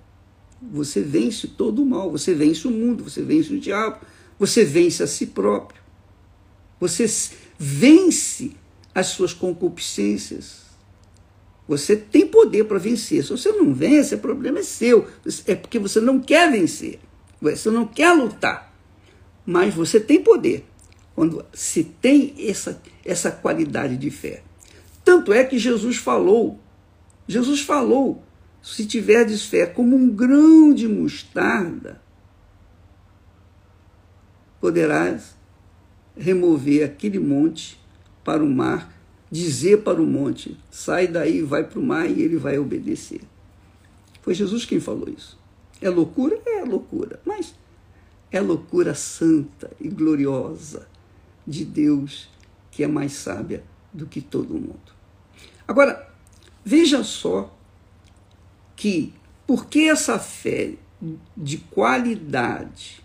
Você 0.70 1.00
vence 1.00 1.48
todo 1.48 1.82
o 1.82 1.86
mal, 1.86 2.10
você 2.10 2.34
vence 2.34 2.68
o 2.68 2.70
mundo, 2.70 3.04
você 3.04 3.22
vence 3.22 3.52
o 3.52 3.58
diabo, 3.58 3.98
você 4.38 4.64
vence 4.64 5.02
a 5.02 5.06
si 5.06 5.26
próprio. 5.26 5.82
Você 6.78 7.06
vence 7.58 8.52
as 8.94 9.08
suas 9.08 9.32
concupiscências. 9.32 10.62
Você 11.66 11.96
tem 11.96 12.26
poder 12.26 12.64
para 12.64 12.78
vencer. 12.78 13.24
Se 13.24 13.30
você 13.30 13.50
não 13.52 13.72
vence, 13.72 14.14
o 14.14 14.18
problema 14.18 14.58
é 14.58 14.62
seu. 14.62 15.08
É 15.46 15.54
porque 15.54 15.78
você 15.78 16.00
não 16.00 16.20
quer 16.20 16.50
vencer. 16.50 17.00
Você 17.40 17.70
não 17.70 17.86
quer 17.86 18.12
lutar. 18.12 18.74
Mas 19.44 19.74
você 19.74 19.98
tem 19.98 20.22
poder 20.22 20.64
quando 21.14 21.44
se 21.52 21.84
tem 21.84 22.34
essa, 22.38 22.80
essa 23.04 23.30
qualidade 23.30 23.96
de 23.96 24.10
fé. 24.10 24.42
Tanto 25.04 25.32
é 25.32 25.44
que 25.44 25.58
Jesus 25.58 25.96
falou 25.96 26.58
Jesus 27.32 27.62
falou: 27.62 28.22
se 28.60 28.86
tiverdes 28.86 29.46
fé 29.46 29.66
como 29.66 29.96
um 29.96 30.10
grão 30.10 30.72
de 30.72 30.86
mostarda, 30.86 32.00
poderás 34.60 35.34
remover 36.16 36.84
aquele 36.84 37.18
monte 37.18 37.80
para 38.22 38.44
o 38.44 38.48
mar, 38.48 38.94
dizer 39.30 39.82
para 39.82 40.00
o 40.00 40.06
monte: 40.06 40.56
sai 40.70 41.08
daí, 41.08 41.42
vai 41.42 41.64
para 41.64 41.78
o 41.78 41.82
mar, 41.82 42.08
e 42.08 42.22
ele 42.22 42.36
vai 42.36 42.58
obedecer. 42.58 43.22
Foi 44.20 44.34
Jesus 44.34 44.64
quem 44.64 44.78
falou 44.78 45.08
isso. 45.08 45.40
É 45.80 45.88
loucura? 45.88 46.38
É 46.46 46.62
loucura, 46.64 47.18
mas 47.24 47.54
é 48.30 48.40
loucura 48.40 48.94
santa 48.94 49.70
e 49.80 49.88
gloriosa 49.88 50.86
de 51.46 51.64
Deus, 51.64 52.28
que 52.70 52.84
é 52.84 52.86
mais 52.86 53.12
sábia 53.12 53.64
do 53.92 54.06
que 54.06 54.20
todo 54.20 54.54
mundo. 54.54 54.92
Agora, 55.66 56.11
Veja 56.64 57.02
só 57.02 57.56
que, 58.76 59.12
porque 59.46 59.80
essa 59.80 60.18
fé 60.18 60.74
de 61.36 61.58
qualidade, 61.58 63.02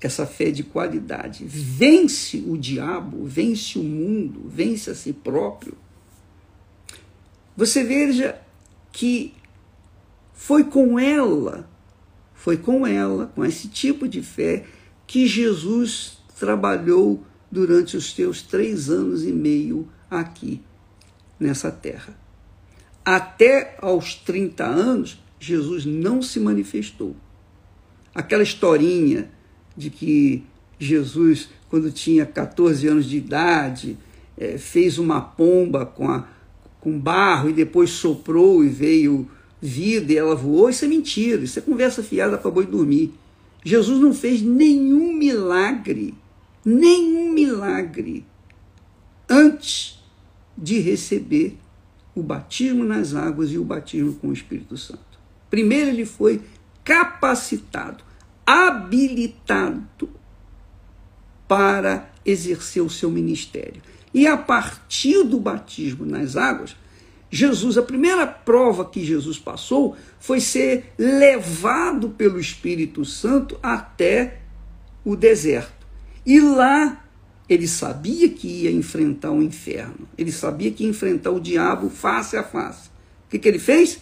essa 0.00 0.26
fé 0.26 0.50
de 0.50 0.62
qualidade 0.62 1.44
vence 1.44 2.42
o 2.46 2.56
diabo, 2.56 3.24
vence 3.24 3.78
o 3.78 3.82
mundo, 3.82 4.48
vence 4.48 4.90
a 4.90 4.94
si 4.94 5.12
próprio, 5.12 5.76
você 7.56 7.84
veja 7.84 8.40
que 8.90 9.34
foi 10.32 10.64
com 10.64 10.98
ela, 10.98 11.68
foi 12.34 12.56
com 12.56 12.86
ela, 12.86 13.26
com 13.34 13.44
esse 13.44 13.68
tipo 13.68 14.08
de 14.08 14.22
fé, 14.22 14.64
que 15.06 15.26
Jesus 15.26 16.18
trabalhou 16.38 17.24
durante 17.50 17.96
os 17.96 18.14
seus 18.14 18.42
três 18.42 18.88
anos 18.88 19.22
e 19.24 19.32
meio 19.32 19.88
aqui 20.10 20.62
nessa 21.38 21.70
terra. 21.70 22.21
Até 23.04 23.76
aos 23.80 24.14
30 24.14 24.64
anos, 24.64 25.18
Jesus 25.40 25.84
não 25.84 26.22
se 26.22 26.38
manifestou. 26.38 27.16
Aquela 28.14 28.42
historinha 28.42 29.30
de 29.76 29.90
que 29.90 30.44
Jesus, 30.78 31.48
quando 31.68 31.90
tinha 31.90 32.24
14 32.24 32.86
anos 32.86 33.06
de 33.06 33.16
idade, 33.16 33.98
é, 34.36 34.58
fez 34.58 34.98
uma 34.98 35.20
pomba 35.20 35.84
com, 35.86 36.08
a, 36.08 36.28
com 36.80 36.98
barro 36.98 37.50
e 37.50 37.52
depois 37.52 37.90
soprou 37.90 38.64
e 38.64 38.68
veio 38.68 39.28
vida 39.60 40.12
e 40.12 40.16
ela 40.16 40.34
voou, 40.34 40.68
isso 40.68 40.84
é 40.84 40.88
mentira, 40.88 41.42
isso 41.42 41.58
é 41.58 41.62
conversa 41.62 42.02
fiada 42.02 42.36
para 42.36 42.50
boi 42.50 42.66
dormir. 42.66 43.12
Jesus 43.64 44.00
não 44.00 44.12
fez 44.12 44.42
nenhum 44.42 45.12
milagre, 45.12 46.14
nenhum 46.64 47.32
milagre 47.32 48.24
antes 49.28 50.02
de 50.58 50.80
receber 50.80 51.56
o 52.14 52.22
batismo 52.22 52.84
nas 52.84 53.14
águas 53.14 53.50
e 53.50 53.58
o 53.58 53.64
batismo 53.64 54.14
com 54.14 54.28
o 54.28 54.32
Espírito 54.32 54.76
Santo. 54.76 55.00
Primeiro 55.50 55.90
ele 55.90 56.04
foi 56.04 56.42
capacitado, 56.84 58.02
habilitado 58.46 60.10
para 61.46 62.10
exercer 62.24 62.82
o 62.82 62.90
seu 62.90 63.10
ministério. 63.10 63.82
E 64.14 64.26
a 64.26 64.36
partir 64.36 65.24
do 65.24 65.40
batismo 65.40 66.04
nas 66.04 66.36
águas, 66.36 66.76
Jesus, 67.30 67.78
a 67.78 67.82
primeira 67.82 68.26
prova 68.26 68.84
que 68.84 69.02
Jesus 69.02 69.38
passou 69.38 69.96
foi 70.20 70.38
ser 70.38 70.92
levado 70.98 72.10
pelo 72.10 72.38
Espírito 72.38 73.06
Santo 73.06 73.58
até 73.62 74.40
o 75.02 75.16
deserto. 75.16 75.86
E 76.26 76.40
lá 76.40 77.01
ele 77.48 77.66
sabia 77.66 78.28
que 78.28 78.46
ia 78.46 78.70
enfrentar 78.70 79.30
o 79.30 79.42
inferno, 79.42 80.08
ele 80.16 80.32
sabia 80.32 80.70
que 80.70 80.84
ia 80.84 80.90
enfrentar 80.90 81.30
o 81.30 81.40
diabo 81.40 81.90
face 81.90 82.36
a 82.36 82.42
face. 82.42 82.88
O 83.26 83.30
que, 83.30 83.38
que 83.38 83.48
ele 83.48 83.58
fez? 83.58 84.00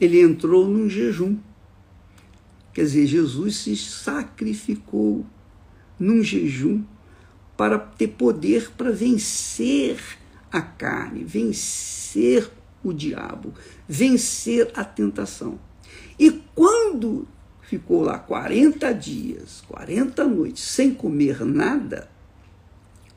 Ele 0.00 0.20
entrou 0.20 0.66
num 0.66 0.88
jejum. 0.88 1.36
Quer 2.72 2.82
dizer, 2.82 3.06
Jesus 3.06 3.56
se 3.56 3.76
sacrificou 3.76 5.26
num 5.98 6.22
jejum 6.22 6.82
para 7.56 7.78
ter 7.78 8.08
poder 8.08 8.70
para 8.70 8.90
vencer 8.90 9.98
a 10.50 10.62
carne, 10.62 11.24
vencer 11.24 12.50
o 12.82 12.92
diabo, 12.92 13.52
vencer 13.86 14.70
a 14.74 14.84
tentação. 14.84 15.58
E 16.18 16.30
quando 16.54 17.28
ficou 17.62 18.02
lá 18.02 18.18
40 18.18 18.92
dias, 18.94 19.62
40 19.68 20.24
noites, 20.24 20.62
sem 20.64 20.94
comer 20.94 21.44
nada, 21.44 22.08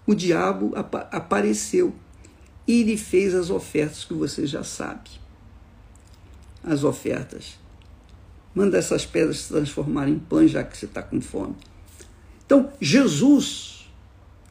o 0.05 0.13
diabo 0.13 0.73
ap 0.75 0.95
apareceu 1.11 1.93
e 2.67 2.83
lhe 2.83 2.97
fez 2.97 3.33
as 3.33 3.49
ofertas 3.49 4.03
que 4.03 4.13
você 4.13 4.45
já 4.45 4.63
sabe. 4.63 5.09
As 6.63 6.83
ofertas. 6.83 7.59
Manda 8.55 8.77
essas 8.77 9.05
pedras 9.05 9.39
se 9.39 9.49
transformarem 9.49 10.15
em 10.15 10.19
pães, 10.19 10.51
já 10.51 10.63
que 10.63 10.77
você 10.77 10.85
está 10.85 11.01
com 11.01 11.19
fome. 11.19 11.55
Então, 12.45 12.71
Jesus 12.79 13.89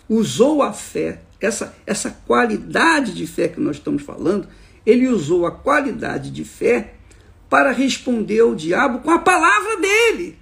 usou 0.08 0.62
a 0.62 0.72
fé, 0.72 1.22
essa, 1.40 1.74
essa 1.86 2.10
qualidade 2.26 3.14
de 3.14 3.26
fé 3.26 3.48
que 3.48 3.60
nós 3.60 3.76
estamos 3.76 4.02
falando, 4.02 4.48
ele 4.84 5.08
usou 5.08 5.46
a 5.46 5.52
qualidade 5.52 6.30
de 6.30 6.44
fé 6.44 6.94
para 7.48 7.70
responder 7.70 8.40
ao 8.40 8.54
diabo 8.54 9.00
com 9.00 9.10
a 9.10 9.18
palavra 9.18 9.76
dele. 9.76 10.38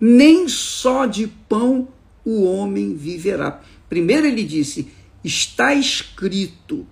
Nem 0.00 0.48
só 0.48 1.06
de 1.06 1.26
pão 1.26 1.88
o 2.28 2.44
homem 2.44 2.94
viverá. 2.94 3.62
Primeiro 3.88 4.26
ele 4.26 4.44
disse: 4.44 4.88
está 5.24 5.74
escrito. 5.74 6.86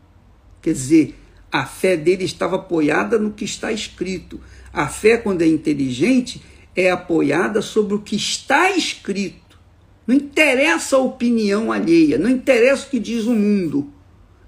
Quer 0.62 0.72
dizer, 0.72 1.18
a 1.52 1.66
fé 1.66 1.96
dele 1.96 2.24
estava 2.24 2.56
apoiada 2.56 3.18
no 3.18 3.32
que 3.32 3.44
está 3.44 3.70
escrito. 3.70 4.40
A 4.72 4.88
fé, 4.88 5.18
quando 5.18 5.42
é 5.42 5.46
inteligente, 5.46 6.42
é 6.74 6.90
apoiada 6.90 7.60
sobre 7.60 7.94
o 7.94 8.00
que 8.00 8.16
está 8.16 8.70
escrito. 8.70 9.58
Não 10.06 10.14
interessa 10.14 10.96
a 10.96 11.00
opinião 11.00 11.70
alheia, 11.70 12.16
não 12.16 12.30
interessa 12.30 12.86
o 12.86 12.90
que 12.90 12.98
diz 12.98 13.24
o 13.24 13.34
mundo. 13.34 13.92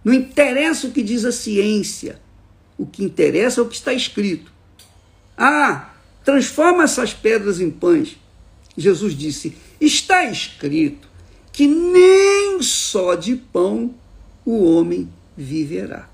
Não 0.02 0.14
interessa 0.14 0.87
o 0.87 0.90
que 0.90 1.02
diz 1.02 1.25
a 1.25 1.33
ciência. 1.33 2.21
O 2.78 2.87
que 2.87 3.04
interessa 3.04 3.61
é 3.61 3.62
o 3.62 3.68
que 3.68 3.75
está 3.75 3.92
escrito. 3.92 4.52
Ah, 5.37 5.92
transforma 6.25 6.85
essas 6.85 7.12
pedras 7.12 7.61
em 7.61 7.71
pães. 7.71 8.16
Jesus 8.76 9.14
disse: 9.14 9.57
está 9.80 10.25
escrito 10.25 11.08
que 11.52 11.66
nem 11.66 12.61
só 12.62 13.14
de 13.14 13.37
pão 13.37 13.94
o 14.44 14.64
homem 14.64 15.08
viverá. 15.37 16.08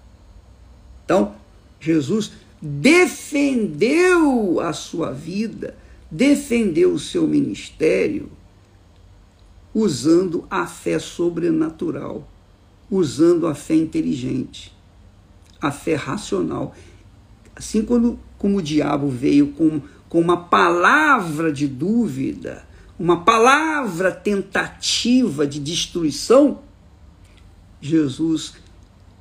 Então, 1.04 1.34
Jesus 1.80 2.32
defendeu 2.60 4.60
a 4.60 4.72
sua 4.72 5.12
vida, 5.12 5.76
defendeu 6.10 6.92
o 6.92 6.98
seu 6.98 7.26
ministério, 7.26 8.30
usando 9.74 10.46
a 10.50 10.66
fé 10.66 10.98
sobrenatural 10.98 12.26
usando 12.90 13.46
a 13.46 13.54
fé 13.54 13.74
inteligente, 13.74 14.72
a 15.60 15.70
fé 15.70 15.94
racional. 15.94 16.74
Assim 17.54 17.82
como, 17.82 18.18
como 18.38 18.58
o 18.58 18.62
diabo 18.62 19.08
veio 19.08 19.48
com, 19.48 19.80
com 20.08 20.20
uma 20.20 20.36
palavra 20.36 21.52
de 21.52 21.66
dúvida, 21.66 22.66
uma 22.98 23.24
palavra 23.24 24.12
tentativa 24.12 25.46
de 25.46 25.58
destruição, 25.58 26.60
Jesus 27.80 28.54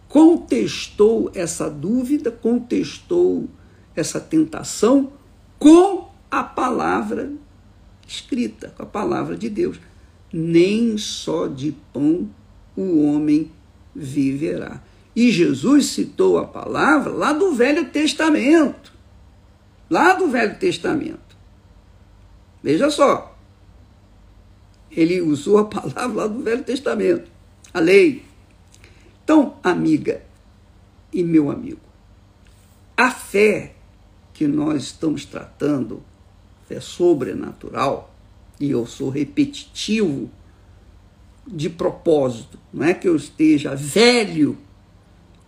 contestou 0.07 1.31
essa 1.33 1.69
dúvida, 1.69 2.31
contestou 2.31 3.49
essa 3.95 4.19
tentação 4.19 5.11
com 5.57 6.07
a 6.29 6.43
palavra 6.43 7.31
escrita, 8.07 8.73
com 8.77 8.83
a 8.83 8.85
palavra 8.85 9.35
de 9.35 9.49
Deus. 9.49 9.79
Nem 10.31 10.97
só 10.97 11.47
de 11.47 11.75
pão 11.91 12.29
o 12.75 13.03
homem 13.05 13.51
viverá. 13.95 14.81
E 15.15 15.31
Jesus 15.31 15.87
citou 15.87 16.37
a 16.37 16.45
palavra 16.45 17.11
lá 17.11 17.33
do 17.33 17.53
Velho 17.53 17.85
Testamento. 17.85 18.93
Lá 19.89 20.13
do 20.13 20.27
Velho 20.27 20.57
Testamento. 20.57 21.37
Veja 22.63 22.89
só. 22.89 23.32
Ele 24.95 25.21
usou 25.21 25.57
a 25.57 25.65
palavra 25.65 26.23
lá 26.23 26.27
do 26.27 26.41
Velho 26.41 26.63
Testamento. 26.63 27.29
A 27.73 27.79
lei. 27.79 28.23
Então, 29.23 29.55
amiga 29.63 30.21
e 31.11 31.23
meu 31.23 31.49
amigo, 31.49 31.79
a 32.97 33.09
fé 33.11 33.75
que 34.33 34.47
nós 34.47 34.83
estamos 34.83 35.25
tratando, 35.25 36.03
fé 36.67 36.79
sobrenatural, 36.79 38.13
e 38.59 38.71
eu 38.71 38.85
sou 38.85 39.09
repetitivo 39.09 40.29
de 41.45 41.69
propósito, 41.69 42.57
não 42.73 42.85
é 42.85 42.93
que 42.93 43.07
eu 43.07 43.15
esteja 43.15 43.75
velho 43.75 44.57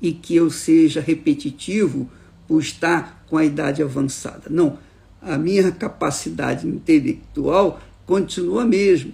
e 0.01 0.11
que 0.11 0.35
eu 0.35 0.49
seja 0.49 1.01
repetitivo 1.01 2.09
por 2.47 2.61
estar 2.61 3.25
com 3.27 3.37
a 3.37 3.45
idade 3.45 3.81
avançada. 3.81 4.43
Não, 4.49 4.77
a 5.21 5.37
minha 5.37 5.71
capacidade 5.71 6.67
intelectual 6.67 7.79
continua 8.05 8.63
a 8.63 8.65
mesma, 8.65 9.13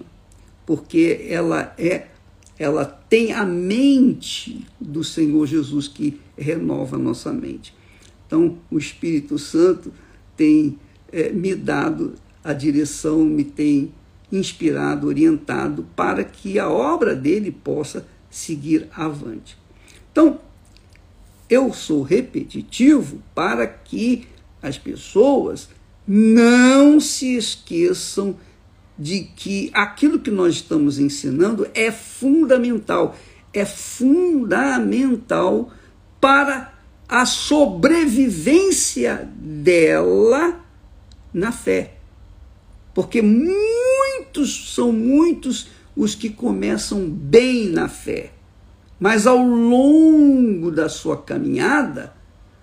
porque 0.66 1.26
ela 1.30 1.74
é 1.78 2.08
ela 2.60 2.86
tem 2.86 3.34
a 3.34 3.44
mente 3.44 4.68
do 4.80 5.04
Senhor 5.04 5.48
Jesus 5.48 5.88
que 5.88 6.20
renova 6.38 6.96
a 6.96 7.00
nossa 7.00 7.34
mente. 7.34 7.74
Então, 8.28 8.60
o 8.70 8.78
Espírito 8.78 9.40
Santo 9.40 9.92
tem 10.38 10.78
é, 11.12 11.32
me 11.32 11.56
dado 11.56 12.14
a 12.44 12.54
direção, 12.54 13.26
me 13.26 13.44
tem 13.44 13.92
inspirado, 14.32 15.08
orientado 15.08 15.88
para 15.96 16.24
que 16.24 16.60
a 16.60 16.70
obra 16.70 17.16
dele 17.16 17.52
possa 17.52 18.06
seguir 18.30 18.88
avante. 18.96 19.58
Então, 20.12 20.40
eu 21.50 21.74
sou 21.74 22.04
repetitivo 22.04 23.22
para 23.36 23.66
que 23.68 24.28
as 24.62 24.78
pessoas 24.78 25.68
não 26.08 27.00
se 27.00 27.36
esqueçam 27.36 28.36
que 29.36 29.70
aquilo 29.74 30.20
que 30.20 30.32
nós 30.32 30.56
estamos 30.56 31.00
ensinando 31.00 31.68
é 31.74 31.92
fundamental, 31.92 33.16
é 33.54 33.66
fundamental 33.66 35.72
para 36.20 36.74
a 37.08 37.26
sobrevivência 37.26 39.30
dela 39.36 40.60
na 41.34 41.52
fé. 41.52 41.96
Porque 42.94 43.22
muitos 43.22 44.74
são 44.74 44.92
muitos 44.92 45.68
os 45.96 46.16
que 46.16 46.30
começam 46.30 47.10
bem 47.10 47.70
na 47.70 47.90
fé, 47.90 48.32
mas 49.00 49.28
ao 49.28 49.38
longo 49.38 50.72
da 50.72 50.88
sua 50.88 51.18
caminhada 51.18 52.14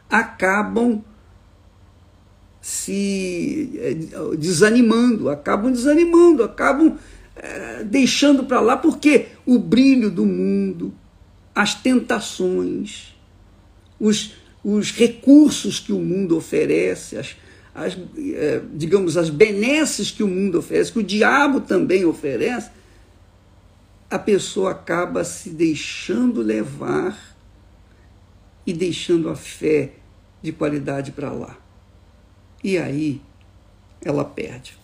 acabam 0.08 1.04
se 2.60 3.70
eh, 3.76 3.96
desanimando, 4.36 5.28
acabam 5.28 5.72
desanimando, 5.72 6.42
acabam 6.42 6.98
é, 7.40 7.84
deixando 7.84 8.44
para 8.44 8.60
lá, 8.60 8.76
porque 8.76 9.26
o 9.46 9.58
brilho 9.58 10.10
do 10.10 10.26
mundo, 10.26 10.92
as 11.54 11.74
tentações, 11.74 13.14
os, 13.98 14.34
os 14.64 14.90
recursos 14.90 15.78
que 15.78 15.92
o 15.92 15.98
mundo 15.98 16.36
oferece, 16.36 17.16
as, 17.16 17.36
as, 17.74 17.96
é, 18.16 18.60
digamos, 18.74 19.16
as 19.16 19.30
benesses 19.30 20.10
que 20.10 20.22
o 20.22 20.28
mundo 20.28 20.58
oferece, 20.58 20.92
que 20.92 20.98
o 20.98 21.02
diabo 21.02 21.60
também 21.60 22.04
oferece, 22.04 22.70
a 24.10 24.18
pessoa 24.18 24.72
acaba 24.72 25.22
se 25.22 25.50
deixando 25.50 26.40
levar 26.42 27.36
e 28.66 28.72
deixando 28.72 29.28
a 29.28 29.36
fé 29.36 29.92
de 30.42 30.50
qualidade 30.50 31.12
para 31.12 31.30
lá. 31.30 31.56
E 32.62 32.78
aí 32.78 33.20
ela 34.00 34.24
perde. 34.24 34.78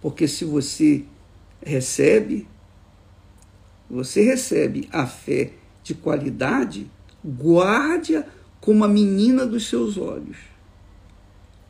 Porque 0.00 0.28
se 0.28 0.44
você 0.44 1.04
recebe 1.64 2.46
você 3.88 4.22
recebe 4.22 4.88
a 4.92 5.06
fé 5.06 5.52
de 5.82 5.94
qualidade, 5.94 6.90
guarde-a 7.24 8.24
como 8.60 8.84
a 8.84 8.88
menina 8.88 9.46
dos 9.46 9.68
seus 9.68 9.96
olhos. 9.96 10.36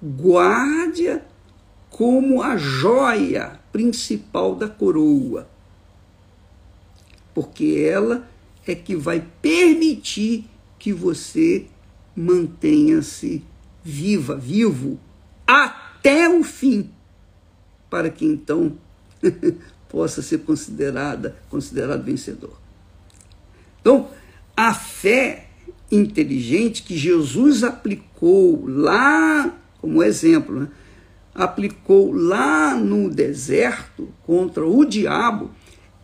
Guarde-a 0.02 1.20
como 1.90 2.42
a 2.42 2.56
joia 2.56 3.60
principal 3.70 4.54
da 4.54 4.68
coroa. 4.68 5.48
Porque 7.34 7.86
ela 7.86 8.26
é 8.66 8.74
que 8.74 8.96
vai 8.96 9.26
permitir 9.42 10.48
que 10.78 10.92
você 10.92 11.66
mantenha-se 12.14 13.44
viva, 13.86 14.34
vivo, 14.34 14.98
até 15.46 16.28
o 16.28 16.42
fim, 16.42 16.90
para 17.88 18.10
que 18.10 18.24
então 18.24 18.76
possa 19.88 20.20
ser 20.22 20.38
considerada, 20.38 21.36
considerado 21.48 22.02
vencedor. 22.02 22.60
Então, 23.80 24.10
a 24.56 24.74
fé 24.74 25.46
inteligente 25.90 26.82
que 26.82 26.96
Jesus 26.96 27.62
aplicou 27.62 28.66
lá, 28.66 29.56
como 29.80 30.02
exemplo, 30.02 30.60
né? 30.62 30.68
aplicou 31.32 32.12
lá 32.12 32.74
no 32.74 33.08
deserto 33.08 34.12
contra 34.24 34.66
o 34.66 34.84
diabo, 34.84 35.52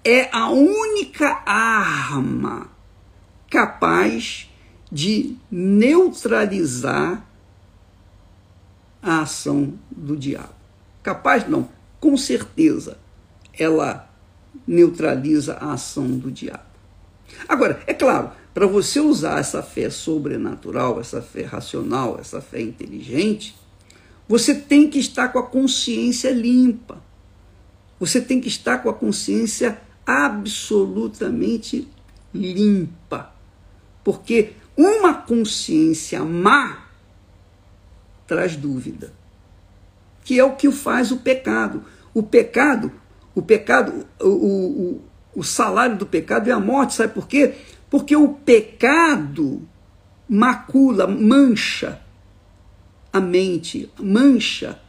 é 0.05 0.29
a 0.33 0.51
única 0.51 1.43
arma 1.45 2.71
capaz 3.51 4.49
de 4.91 5.37
neutralizar 5.51 7.27
a 9.03 9.23
ação 9.23 9.75
do 9.91 10.17
diabo. 10.17 10.55
Capaz 11.03 11.49
não, 11.49 11.69
com 11.99 12.17
certeza 12.17 12.99
ela 13.59 14.09
neutraliza 14.67 15.55
a 15.55 15.73
ação 15.73 16.07
do 16.07 16.31
diabo. 16.31 16.63
Agora, 17.49 17.83
é 17.87 17.95
claro, 17.95 18.31
para 18.55 18.67
você 18.67 19.01
usar 19.01 19.41
essa 19.41 19.63
fé 19.63 19.91
sobrenatural, 19.91 21.01
essa 21.01 21.21
fé 21.21 21.43
racional, 21.43 22.19
essa 22.21 22.41
fé 22.41 22.61
inteligente, 22.61 23.57
você 24.29 24.55
tem 24.55 24.89
que 24.89 24.99
estar 24.99 25.29
com 25.29 25.39
a 25.39 25.47
consciência 25.47 26.31
limpa. 26.31 27.03
Você 27.99 28.21
tem 28.21 28.41
que 28.41 28.49
estar 28.49 28.79
com 28.79 28.89
a 28.89 28.95
consciência 28.95 29.81
absolutamente 30.07 31.89
limpa. 32.35 33.33
Porque 34.05 34.53
uma 34.77 35.15
consciência 35.15 36.25
má 36.25 36.89
traz 38.33 38.57
dúvida, 38.57 39.13
que 40.25 40.41
é 40.41 40.45
o 40.45 40.57
que 40.57 40.73
faz 40.73 41.13
o 41.13 41.19
pecado. 41.19 41.85
O 42.15 42.23
pecado, 42.23 42.91
o 43.35 43.43
pecado, 43.43 44.07
o, 44.19 44.27
o, 44.27 45.01
o 45.37 45.45
salário 45.45 45.99
do 45.99 46.07
pecado 46.07 46.49
é 46.49 46.53
a 46.53 46.59
morte, 46.59 46.95
sabe 46.95 47.13
por 47.13 47.29
quê? 47.29 47.55
Porque 47.91 48.17
o 48.17 48.29
pecado 48.29 49.61
macula, 50.27 51.07
mancha 51.07 52.01
a 53.13 53.21
mente, 53.21 53.91
mancha 54.01 54.81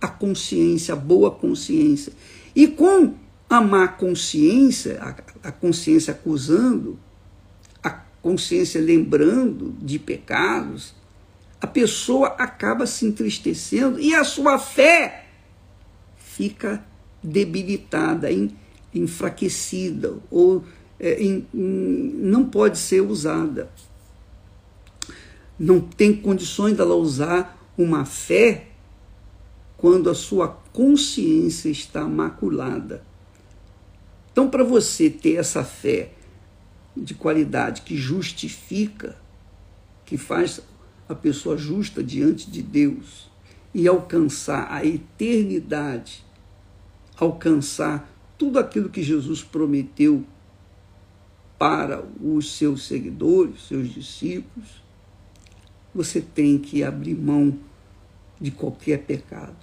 a 0.00 0.08
consciência, 0.08 0.94
a 0.94 0.96
boa 0.96 1.30
consciência. 1.30 2.12
E 2.56 2.66
com 2.66 3.14
a 3.48 3.60
má 3.60 3.86
consciência, 3.86 4.98
a, 5.00 5.48
a 5.48 5.52
consciência 5.52 6.12
acusando, 6.12 6.98
a 7.84 7.90
consciência 8.20 8.80
lembrando 8.80 9.76
de 9.80 9.96
pecados, 9.96 10.98
a 11.60 11.66
pessoa 11.66 12.28
acaba 12.38 12.86
se 12.86 13.04
entristecendo 13.04 14.00
e 14.00 14.14
a 14.14 14.24
sua 14.24 14.58
fé 14.58 15.26
fica 16.16 16.82
debilitada, 17.22 18.28
enfraquecida 18.94 20.14
ou 20.30 20.64
é, 20.98 21.22
em, 21.22 21.46
não 21.52 22.44
pode 22.44 22.78
ser 22.78 23.02
usada. 23.02 23.70
Não 25.58 25.80
tem 25.80 26.16
condições 26.16 26.76
dela 26.76 26.94
usar 26.94 27.58
uma 27.76 28.06
fé 28.06 28.68
quando 29.76 30.08
a 30.08 30.14
sua 30.14 30.48
consciência 30.72 31.68
está 31.68 32.04
maculada. 32.04 33.04
Então, 34.32 34.48
para 34.48 34.64
você 34.64 35.10
ter 35.10 35.36
essa 35.36 35.62
fé 35.62 36.12
de 36.96 37.14
qualidade 37.14 37.82
que 37.82 37.96
justifica, 37.96 39.16
que 40.06 40.16
faz 40.16 40.60
a 41.10 41.14
pessoa 41.14 41.58
justa 41.58 42.04
diante 42.04 42.48
de 42.48 42.62
Deus 42.62 43.28
e 43.74 43.88
alcançar 43.88 44.70
a 44.70 44.84
eternidade, 44.84 46.24
alcançar 47.16 48.08
tudo 48.38 48.60
aquilo 48.60 48.88
que 48.88 49.02
Jesus 49.02 49.42
prometeu 49.42 50.24
para 51.58 52.04
os 52.22 52.56
seus 52.56 52.86
seguidores, 52.86 53.66
seus 53.66 53.92
discípulos, 53.92 54.82
você 55.92 56.20
tem 56.20 56.56
que 56.56 56.84
abrir 56.84 57.16
mão 57.16 57.58
de 58.40 58.52
qualquer 58.52 59.00
pecado. 59.00 59.56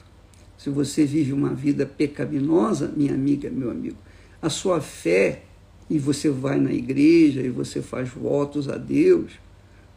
Se 0.57 0.69
você 0.69 1.05
vive 1.05 1.31
uma 1.31 1.53
vida 1.53 1.85
pecaminosa, 1.85 2.91
minha 2.93 3.13
amiga, 3.13 3.49
meu 3.49 3.71
amigo, 3.71 3.97
a 4.41 4.49
sua 4.49 4.81
fé, 4.81 5.43
e 5.89 5.97
você 5.97 6.29
vai 6.29 6.59
na 6.59 6.73
igreja 6.73 7.41
e 7.41 7.49
você 7.49 7.81
faz 7.81 8.09
votos 8.09 8.67
a 8.67 8.75
Deus, 8.75 9.31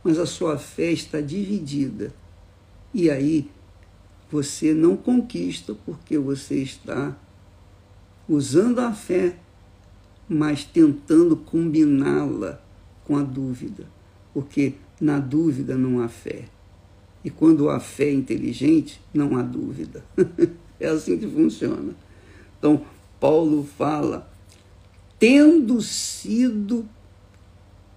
mas 0.03 0.19
a 0.19 0.27
sua 0.27 0.59
fé 0.59 0.91
está 0.91 1.21
dividida. 1.21 2.13
E 2.93 3.11
aí 3.11 3.51
você 4.31 4.73
não 4.73 4.97
conquista 4.97 5.75
porque 5.85 6.17
você 6.17 6.57
está 6.57 7.17
usando 8.29 8.79
a 8.79 8.93
fé, 8.93 9.37
mas 10.29 10.65
tentando 10.65 11.37
combiná-la 11.37 12.61
com 13.05 13.17
a 13.17 13.23
dúvida. 13.23 13.87
Porque 14.33 14.75
na 15.01 15.19
dúvida 15.19 15.77
não 15.77 16.01
há 16.01 16.09
fé. 16.09 16.45
E 17.25 17.31
quando 17.31 17.69
há 17.69 17.81
fé 17.81 18.13
inteligente, 18.13 19.01
não 19.13 19.37
há 19.37 19.43
dúvida. 19.43 20.05
é 20.79 20.87
assim 20.87 21.19
que 21.19 21.27
funciona. 21.27 21.95
Então, 22.59 22.85
Paulo 23.19 23.65
fala, 23.77 24.31
tendo 25.19 25.83
sido, 25.83 26.89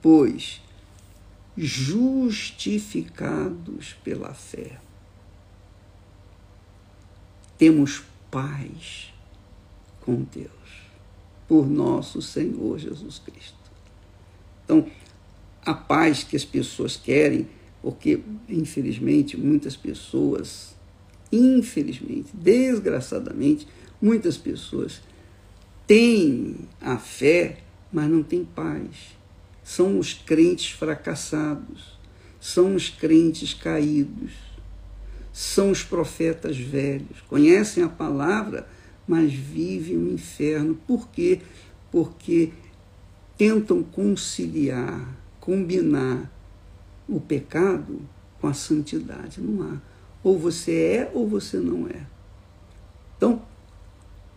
pois, 0.02 0.62
justificados 1.58 3.96
pela 4.04 4.34
fé, 4.34 4.80
temos 7.58 8.04
paz 8.32 9.13
com 10.02 10.24
Deus, 10.24 10.52
por 11.48 11.70
nosso 11.70 12.22
Senhor 12.22 12.78
Jesus 12.80 13.20
Cristo. 13.20 13.56
Então, 14.66 14.86
a 15.66 15.74
paz 15.74 16.24
que 16.24 16.36
as 16.36 16.44
pessoas 16.44 16.98
querem 16.98 17.48
porque, 17.84 18.22
infelizmente, 18.48 19.36
muitas 19.36 19.76
pessoas, 19.76 20.74
infelizmente, 21.30 22.30
desgraçadamente, 22.34 23.68
muitas 24.02 24.38
pessoas 24.38 25.02
têm 25.86 26.56
a 26.80 26.98
fé, 26.98 27.58
mas 27.92 28.10
não 28.10 28.24
têm 28.24 28.46
paz. 28.46 29.18
São 29.63 29.97
os 29.97 30.13
crentes 30.13 30.71
fracassados, 30.71 31.97
são 32.39 32.76
os 32.76 32.89
crentes 32.89 33.54
caídos, 33.54 34.34
são 35.32 35.71
os 35.71 35.84
profetas 35.84 36.58
velhos, 36.58 37.21
conhecem 37.28 37.84
a 37.84 37.89
palavra, 37.89 38.67
mas 39.08 39.34
vivem 39.34 39.97
o 39.97 40.12
inferno. 40.12 40.76
Por 40.88 41.08
quê? 41.10 41.41
Porque 41.91 42.52
tentam 43.38 43.82
conciliar, 43.84 45.08
combinar 45.39 46.32
o 47.08 47.19
pecado 47.19 48.02
com 48.39 48.47
a 48.47 48.54
santidade. 48.54 49.41
Não 49.41 49.63
há. 49.63 49.78
Ou 50.23 50.38
você 50.38 50.71
é 50.71 51.12
ou 51.13 51.28
você 51.28 51.58
não 51.58 51.88
é. 51.88 52.06
Então, 53.17 53.41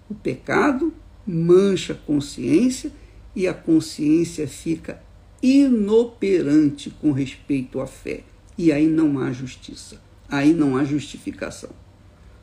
o 0.08 0.14
pecado 0.14 0.92
mancha 1.26 1.92
a 1.92 1.96
consciência 1.96 2.92
e 3.34 3.46
a 3.46 3.54
consciência 3.54 4.46
fica 4.46 5.02
inoperante 5.46 6.90
com 6.90 7.12
respeito 7.12 7.80
à 7.80 7.86
fé. 7.86 8.24
E 8.58 8.72
aí 8.72 8.86
não 8.86 9.18
há 9.18 9.32
justiça, 9.32 10.00
aí 10.28 10.52
não 10.52 10.76
há 10.76 10.84
justificação. 10.84 11.70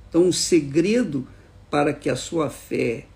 Então, 0.08 0.28
o 0.28 0.34
segredo 0.34 1.28
para 1.72 1.92
que 1.94 2.10
a 2.10 2.16
sua 2.16 2.50
fé 2.50 3.08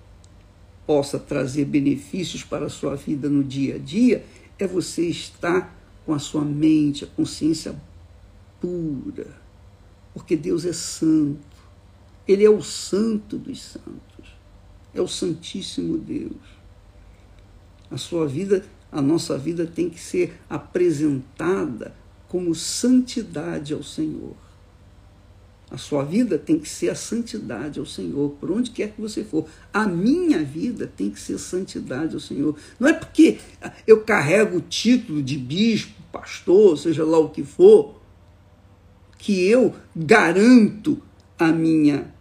possa 0.85 1.19
trazer 1.19 1.65
benefícios 1.65 2.43
para 2.43 2.65
a 2.65 2.69
sua 2.69 2.95
vida 2.95 3.29
no 3.29 3.43
dia 3.43 3.75
a 3.75 3.77
dia 3.77 4.25
é 4.57 4.65
você 4.65 5.03
estar 5.03 5.75
com 6.05 6.13
a 6.13 6.19
sua 6.19 6.43
mente, 6.43 7.03
a 7.03 7.07
consciência 7.07 7.75
pura, 8.59 9.27
porque 10.13 10.35
Deus 10.35 10.65
é 10.65 10.73
santo. 10.73 11.57
Ele 12.27 12.43
é 12.43 12.49
o 12.49 12.61
santo 12.61 13.37
dos 13.37 13.61
santos. 13.61 14.35
É 14.93 14.99
o 14.99 15.07
santíssimo 15.07 15.97
Deus. 15.97 16.57
A 17.91 17.97
sua 17.97 18.27
vida, 18.27 18.65
a 18.91 19.01
nossa 19.01 19.37
vida 19.37 19.65
tem 19.65 19.89
que 19.89 19.99
ser 19.99 20.39
apresentada 20.49 21.93
como 22.27 22.53
santidade 22.55 23.73
ao 23.73 23.83
Senhor. 23.83 24.35
A 25.69 25.77
sua 25.77 26.03
vida 26.03 26.37
tem 26.37 26.57
que 26.57 26.69
ser 26.69 26.89
a 26.89 26.95
santidade 26.95 27.77
ao 27.77 27.85
Senhor, 27.85 28.29
por 28.39 28.49
onde 28.51 28.71
quer 28.71 28.91
que 28.91 29.01
você 29.01 29.23
for. 29.23 29.45
A 29.73 29.85
minha 29.85 30.41
vida 30.41 30.87
tem 30.87 31.09
que 31.09 31.19
ser 31.19 31.37
santidade 31.37 32.13
ao 32.13 32.21
Senhor. 32.21 32.55
Não 32.79 32.87
é 32.87 32.93
porque 32.93 33.37
eu 33.85 34.01
carrego 34.01 34.57
o 34.57 34.61
título 34.61 35.21
de 35.21 35.37
bispo, 35.37 36.01
pastor, 36.09 36.77
seja 36.77 37.03
lá 37.03 37.19
o 37.19 37.29
que 37.29 37.43
for, 37.43 37.99
que 39.17 39.45
eu 39.45 39.75
garanto 39.93 41.01
a 41.37 41.51
minha 41.51 42.13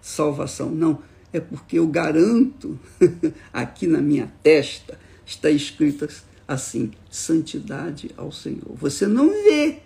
salvação. 0.00 0.68
Não, 0.68 0.98
é 1.32 1.38
porque 1.38 1.78
eu 1.78 1.86
garanto, 1.86 2.76
aqui 3.52 3.86
na 3.86 4.00
minha 4.00 4.32
testa, 4.42 4.98
está 5.28 5.50
escrito 5.50 6.08
assim: 6.46 6.92
santidade 7.10 8.12
ao 8.16 8.30
Senhor. 8.32 8.74
Você 8.74 9.06
não 9.06 9.28
vê, 9.28 9.80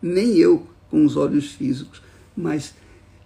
nem 0.00 0.36
eu 0.36 0.66
com 0.90 1.04
os 1.04 1.16
olhos 1.16 1.52
físicos, 1.52 2.00
mas 2.36 2.74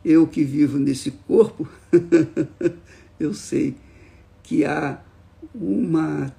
eu 0.05 0.27
que 0.27 0.45
vivo 0.45 0.79
nesse 0.79 1.13
corpo, 1.13 1.67
eu 3.19 3.33
sei 3.33 3.75
que 4.43 4.63
há 4.65 5.01
uma 5.55 6.35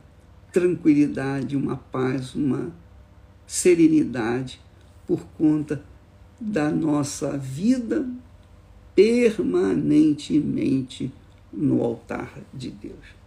tranquilidade, 0.51 1.55
uma 1.55 1.77
paz, 1.77 2.35
uma 2.35 2.71
serenidade 3.45 4.59
por 5.07 5.21
conta 5.37 5.81
da 6.39 6.69
nossa 6.69 7.37
vida 7.37 8.07
permanentemente 8.95 11.11
no 11.51 11.83
altar 11.83 12.31
de 12.53 12.69
Deus. 12.69 13.17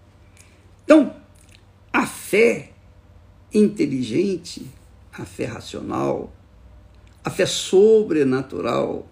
Então, 0.85 1.21
a 1.92 2.07
fé 2.07 2.70
inteligente, 3.52 4.66
a 5.12 5.24
fé 5.24 5.44
racional, 5.44 6.33
a 7.22 7.31
fé 7.31 7.44
sobrenatural, 7.44 9.07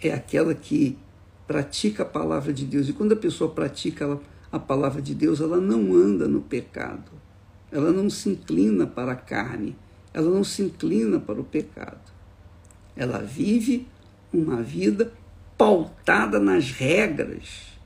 é 0.00 0.12
aquela 0.12 0.54
que 0.54 0.98
pratica 1.46 2.02
a 2.02 2.06
palavra 2.06 2.52
de 2.52 2.66
Deus. 2.66 2.88
E 2.88 2.92
quando 2.92 3.12
a 3.12 3.16
pessoa 3.16 3.50
pratica 3.50 4.20
a 4.52 4.58
palavra 4.58 5.00
de 5.00 5.14
Deus, 5.14 5.40
ela 5.40 5.56
não 5.56 5.94
anda 5.94 6.28
no 6.28 6.42
pecado. 6.42 7.10
Ela 7.72 7.90
não 7.90 8.08
se 8.08 8.28
inclina 8.28 8.86
para 8.86 9.12
a 9.12 9.16
carne. 9.16 9.76
Ela 10.12 10.30
não 10.30 10.44
se 10.44 10.62
inclina 10.62 11.18
para 11.18 11.40
o 11.40 11.44
pecado. 11.44 12.12
Ela 12.94 13.18
vive 13.18 13.86
uma 14.32 14.62
vida 14.62 15.12
pautada 15.56 16.38
nas 16.38 16.70
regras, 16.70 17.78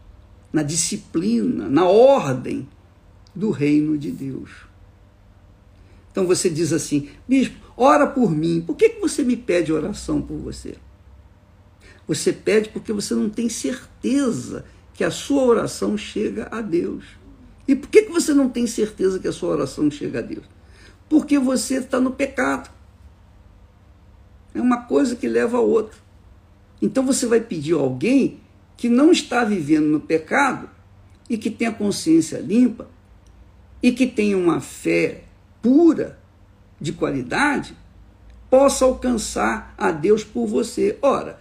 na 0.52 0.62
disciplina, 0.62 1.68
na 1.68 1.86
ordem 1.86 2.68
do 3.34 3.50
reino 3.50 3.96
de 3.96 4.10
Deus. 4.10 4.50
Então 6.10 6.26
você 6.26 6.50
diz 6.50 6.72
assim, 6.72 7.08
bispo, 7.26 7.56
ora 7.76 8.06
por 8.06 8.30
mim. 8.30 8.60
Por 8.60 8.76
que, 8.76 8.90
que 8.90 9.00
você 9.00 9.24
me 9.24 9.36
pede 9.36 9.72
oração 9.72 10.20
por 10.20 10.36
você? 10.36 10.76
Você 12.06 12.32
pede 12.32 12.68
porque 12.68 12.92
você 12.92 13.14
não 13.14 13.30
tem 13.30 13.48
certeza 13.48 14.64
que 14.92 15.02
a 15.02 15.10
sua 15.10 15.42
oração 15.42 15.96
chega 15.96 16.48
a 16.50 16.60
Deus. 16.60 17.04
E 17.66 17.74
por 17.74 17.88
que, 17.88 18.02
que 18.02 18.12
você 18.12 18.34
não 18.34 18.48
tem 18.48 18.66
certeza 18.66 19.18
que 19.18 19.28
a 19.28 19.32
sua 19.32 19.50
oração 19.50 19.90
chega 19.90 20.18
a 20.18 20.22
Deus? 20.22 20.44
Porque 21.08 21.38
você 21.38 21.76
está 21.76 21.98
no 21.98 22.10
pecado. 22.10 22.70
É 24.54 24.60
uma 24.60 24.82
coisa 24.82 25.16
que 25.16 25.26
leva 25.26 25.56
a 25.56 25.60
outra. 25.60 25.98
Então 26.82 27.06
você 27.06 27.26
vai 27.26 27.40
pedir 27.40 27.74
a 27.74 27.78
alguém 27.78 28.40
que 28.76 28.88
não 28.88 29.12
está 29.12 29.44
vivendo 29.44 29.86
no 29.86 30.00
pecado 30.00 30.68
e 31.30 31.38
que 31.38 31.50
tem 31.50 31.68
a 31.68 31.72
consciência 31.72 32.38
limpa 32.38 32.88
e 33.82 33.92
que 33.92 34.06
tem 34.06 34.34
uma 34.34 34.60
fé 34.60 35.24
pura, 35.60 36.18
de 36.80 36.92
qualidade, 36.92 37.76
possa 38.50 38.84
alcançar 38.84 39.72
a 39.78 39.92
Deus 39.92 40.24
por 40.24 40.46
você. 40.46 40.98
Ora, 41.00 41.38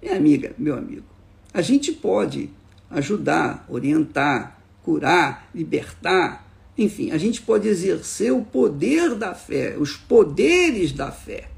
minha 0.00 0.16
amiga, 0.16 0.54
meu 0.56 0.76
amigo, 0.78 1.04
a 1.52 1.60
gente 1.60 1.92
pode 1.92 2.50
ajudar, 2.88 3.66
orientar, 3.68 4.62
curar, 4.82 5.50
libertar, 5.52 6.48
enfim, 6.78 7.10
a 7.10 7.18
gente 7.18 7.42
pode 7.42 7.66
exercer 7.66 8.32
o 8.32 8.44
poder 8.44 9.16
da 9.16 9.34
fé, 9.34 9.76
os 9.76 9.96
poderes 9.96 10.92
da 10.92 11.10
fé. 11.10 11.50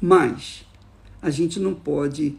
Mas 0.00 0.64
a 1.20 1.28
gente 1.28 1.58
não 1.58 1.74
pode 1.74 2.38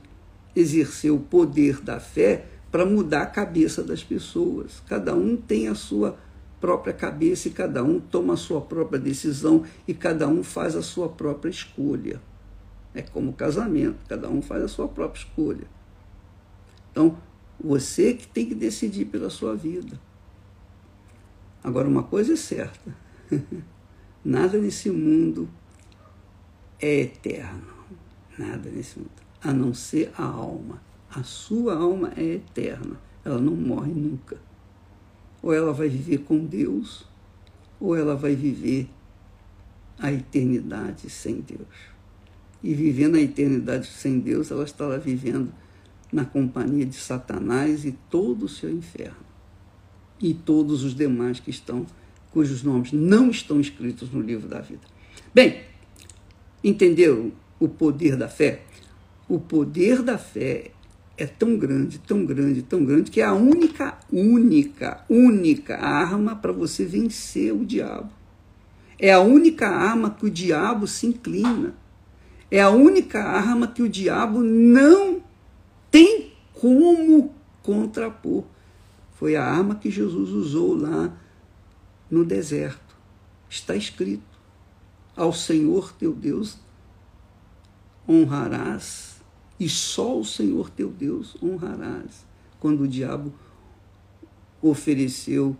exercer 0.55 1.11
o 1.11 1.19
poder 1.19 1.81
da 1.81 1.99
fé 1.99 2.45
para 2.71 2.85
mudar 2.85 3.23
a 3.23 3.27
cabeça 3.27 3.83
das 3.83 4.03
pessoas. 4.03 4.81
Cada 4.87 5.13
um 5.13 5.35
tem 5.35 5.67
a 5.67 5.75
sua 5.75 6.17
própria 6.59 6.93
cabeça 6.93 7.47
e 7.47 7.51
cada 7.51 7.83
um 7.83 7.99
toma 7.99 8.35
a 8.35 8.37
sua 8.37 8.61
própria 8.61 8.99
decisão 8.99 9.63
e 9.87 9.93
cada 9.93 10.27
um 10.27 10.43
faz 10.43 10.75
a 10.75 10.81
sua 10.81 11.09
própria 11.09 11.49
escolha. 11.49 12.21
É 12.93 13.01
como 13.01 13.33
casamento, 13.33 13.97
cada 14.07 14.29
um 14.29 14.41
faz 14.41 14.63
a 14.63 14.67
sua 14.67 14.87
própria 14.87 15.19
escolha. 15.19 15.67
Então, 16.91 17.17
você 17.59 18.13
que 18.13 18.27
tem 18.27 18.45
que 18.45 18.55
decidir 18.55 19.05
pela 19.05 19.29
sua 19.29 19.55
vida. 19.55 19.99
Agora, 21.63 21.87
uma 21.87 22.03
coisa 22.03 22.33
é 22.33 22.35
certa: 22.35 22.95
nada 24.23 24.57
nesse 24.57 24.89
mundo 24.89 25.49
é 26.79 27.01
eterno. 27.01 27.71
Nada 28.37 28.69
nesse 28.69 28.99
mundo. 28.99 29.11
A 29.43 29.53
não 29.53 29.73
ser 29.73 30.11
a 30.17 30.23
alma. 30.23 30.81
A 31.13 31.23
sua 31.23 31.75
alma 31.75 32.13
é 32.15 32.23
eterna. 32.23 32.97
Ela 33.23 33.39
não 33.39 33.55
morre 33.55 33.91
nunca. 33.91 34.37
Ou 35.41 35.53
ela 35.53 35.73
vai 35.73 35.89
viver 35.89 36.19
com 36.19 36.45
Deus, 36.45 37.05
ou 37.79 37.95
ela 37.95 38.15
vai 38.15 38.35
viver 38.35 38.89
a 39.99 40.11
eternidade 40.11 41.09
sem 41.09 41.41
Deus 41.41 41.91
e 42.63 42.73
vivendo 42.73 43.15
a 43.15 43.21
eternidade 43.21 43.87
sem 43.87 44.19
Deus, 44.19 44.51
ela 44.51 44.63
estará 44.63 44.97
vivendo 44.97 45.51
na 46.11 46.25
companhia 46.25 46.85
de 46.85 46.95
Satanás 46.95 47.85
e 47.85 47.93
todo 48.09 48.45
o 48.45 48.49
seu 48.49 48.69
inferno. 48.69 49.31
E 50.19 50.33
todos 50.33 50.83
os 50.83 50.93
demais 50.93 51.39
que 51.39 51.49
estão, 51.49 51.85
cujos 52.31 52.61
nomes 52.61 52.91
não 52.91 53.31
estão 53.31 53.59
escritos 53.59 54.11
no 54.11 54.21
livro 54.21 54.47
da 54.47 54.61
vida. 54.61 54.81
Bem, 55.33 55.61
entenderam 56.63 57.31
o 57.59 57.67
poder 57.67 58.15
da 58.15 58.27
fé? 58.27 58.61
O 59.27 59.39
poder 59.39 60.03
da 60.03 60.17
fé 60.17 60.71
é 61.21 61.27
tão 61.27 61.55
grande, 61.55 61.99
tão 61.99 62.25
grande, 62.25 62.63
tão 62.63 62.83
grande, 62.83 63.11
que 63.11 63.21
é 63.21 63.23
a 63.23 63.33
única, 63.33 63.95
única, 64.11 65.05
única 65.07 65.77
arma 65.77 66.35
para 66.35 66.51
você 66.51 66.83
vencer 66.83 67.53
o 67.53 67.63
diabo. 67.63 68.11
É 68.97 69.13
a 69.13 69.19
única 69.19 69.67
arma 69.67 70.09
que 70.09 70.25
o 70.25 70.29
diabo 70.31 70.87
se 70.87 71.05
inclina. 71.05 71.75
É 72.49 72.59
a 72.59 72.71
única 72.71 73.23
arma 73.23 73.67
que 73.67 73.83
o 73.83 73.89
diabo 73.89 74.39
não 74.39 75.21
tem 75.91 76.31
como 76.53 77.33
contrapor. 77.61 78.43
Foi 79.13 79.35
a 79.35 79.43
arma 79.43 79.75
que 79.75 79.91
Jesus 79.91 80.29
usou 80.31 80.73
lá 80.73 81.15
no 82.09 82.25
deserto. 82.25 82.95
Está 83.47 83.75
escrito: 83.75 84.39
Ao 85.15 85.31
Senhor 85.31 85.93
teu 85.93 86.13
Deus 86.13 86.57
honrarás, 88.09 89.10
e 89.61 89.69
só 89.69 90.19
o 90.19 90.25
Senhor 90.25 90.71
teu 90.71 90.89
Deus 90.89 91.37
honrarás. 91.39 92.25
Quando 92.59 92.81
o 92.81 92.87
diabo 92.87 93.31
ofereceu 94.59 95.55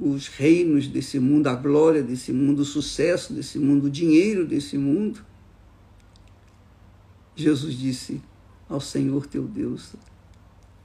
os 0.00 0.28
reinos 0.28 0.86
desse 0.86 1.18
mundo, 1.18 1.48
a 1.48 1.56
glória 1.56 2.04
desse 2.04 2.32
mundo, 2.32 2.60
o 2.60 2.64
sucesso 2.64 3.32
desse 3.32 3.58
mundo, 3.58 3.86
o 3.86 3.90
dinheiro 3.90 4.46
desse 4.46 4.78
mundo, 4.78 5.26
Jesus 7.34 7.76
disse: 7.76 8.22
Ao 8.68 8.80
Senhor 8.80 9.26
teu 9.26 9.42
Deus 9.42 9.96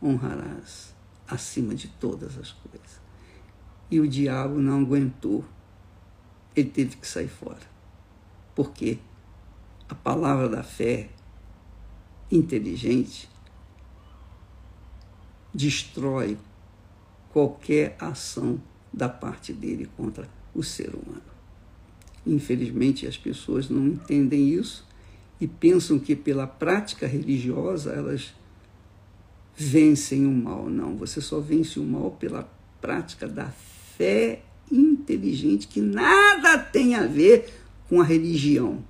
honrarás 0.01 0.95
acima 1.27 1.75
de 1.75 1.89
todas 1.89 2.39
as 2.39 2.53
coisas. 2.53 2.99
E 3.91 3.99
o 3.99 4.07
diabo 4.07 4.59
não 4.59 4.81
aguentou, 4.81 5.45
ele 6.55 6.71
teve 6.71 6.97
que 6.97 7.07
sair 7.07 7.29
fora. 7.29 7.69
Porque 8.55 8.97
a 9.87 9.93
palavra 9.93 10.49
da 10.49 10.63
fé 10.63 11.11
inteligente 12.31 13.29
destrói 15.53 16.37
qualquer 17.31 17.95
ação 17.99 18.61
da 18.91 19.09
parte 19.09 19.53
dele 19.53 19.89
contra 19.97 20.27
o 20.53 20.63
ser 20.63 20.89
humano. 20.89 21.21
Infelizmente, 22.25 23.07
as 23.07 23.17
pessoas 23.17 23.69
não 23.69 23.87
entendem 23.87 24.49
isso 24.49 24.87
e 25.39 25.47
pensam 25.47 25.97
que 25.97 26.15
pela 26.15 26.45
prática 26.45 27.07
religiosa 27.07 27.91
elas 27.91 28.33
vencem 29.55 30.25
o 30.25 30.31
mal. 30.31 30.69
Não, 30.69 30.95
você 30.95 31.21
só 31.21 31.39
vence 31.39 31.79
o 31.79 31.83
mal 31.83 32.11
pela 32.11 32.49
prática 32.81 33.27
da 33.27 33.49
fé 33.97 34.41
inteligente, 34.71 35.67
que 35.67 35.81
nada 35.81 36.57
tem 36.57 36.95
a 36.95 37.05
ver 37.05 37.53
com 37.87 38.01
a 38.01 38.03
religião. 38.03 38.83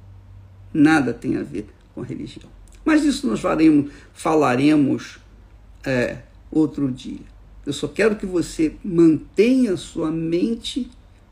Nada 0.73 1.13
tem 1.13 1.37
a 1.37 1.43
ver 1.43 1.67
com 1.93 2.01
a 2.01 2.05
religião. 2.05 2.49
Mas 2.89 3.05
isso 3.05 3.27
nós 3.27 3.39
faremos, 3.39 3.91
falaremos 4.13 5.19
é, 5.85 6.23
outro 6.49 6.91
dia. 6.91 7.21
Eu 7.63 7.71
só 7.71 7.87
quero 7.87 8.15
que 8.15 8.25
você 8.25 8.75
mantenha 8.83 9.77
sua 9.77 10.09
mente 10.09 10.89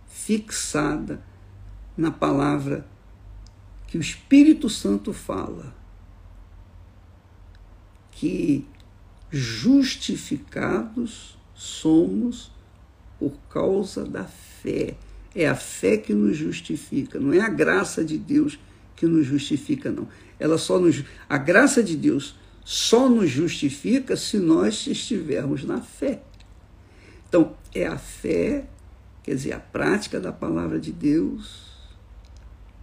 fixada 0.07 1.19
na 1.97 2.11
palavra 2.11 2.85
que 3.87 3.97
o 3.97 4.01
Espírito 4.01 4.69
Santo 4.69 5.11
fala 5.11 5.75
que 8.11 8.63
justificados 9.31 11.39
somos 11.55 12.51
por 13.17 13.33
causa 13.49 14.05
da 14.05 14.25
fé. 14.25 14.95
É 15.33 15.47
a 15.47 15.55
fé 15.55 15.97
que 15.97 16.13
nos 16.13 16.37
justifica, 16.37 17.19
não 17.19 17.33
é 17.33 17.39
a 17.39 17.49
graça 17.49 18.05
de 18.05 18.19
Deus 18.19 18.59
que 18.95 19.07
nos 19.07 19.25
justifica, 19.25 19.91
não. 19.91 20.07
Ela 20.39 20.57
só 20.57 20.79
nos 20.79 21.03
a 21.27 21.37
graça 21.37 21.83
de 21.83 21.95
Deus 21.95 22.35
só 22.63 23.07
nos 23.07 23.29
justifica 23.29 24.17
se 24.17 24.37
nós 24.37 24.87
estivermos 24.87 25.63
na 25.63 25.81
fé. 25.81 26.21
Então, 27.27 27.55
é 27.73 27.87
a 27.87 27.97
fé, 27.97 28.67
quer 29.23 29.35
dizer, 29.35 29.53
a 29.53 29.59
prática 29.59 30.19
da 30.19 30.33
palavra 30.33 30.79
de 30.79 30.91
Deus 30.91 31.67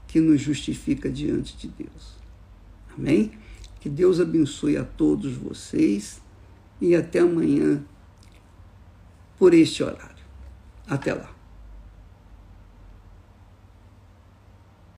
que 0.09 0.21
nos 0.21 0.41
justifica 0.41 1.11
diante 1.11 1.57
de 1.57 1.69
Deus. 1.69 2.15
Amém? 2.97 3.33
Que 3.81 3.91
Deus 3.91 4.21
abençoe 4.21 4.77
a 4.77 4.85
todos 4.85 5.35
vocês 5.35 6.23
e 6.81 6.95
até 6.95 7.19
amanhã 7.19 7.85
por 9.39 9.53
este 9.53 9.83
horário. 9.83 10.25
Até 10.87 11.13
lá. 11.13 11.34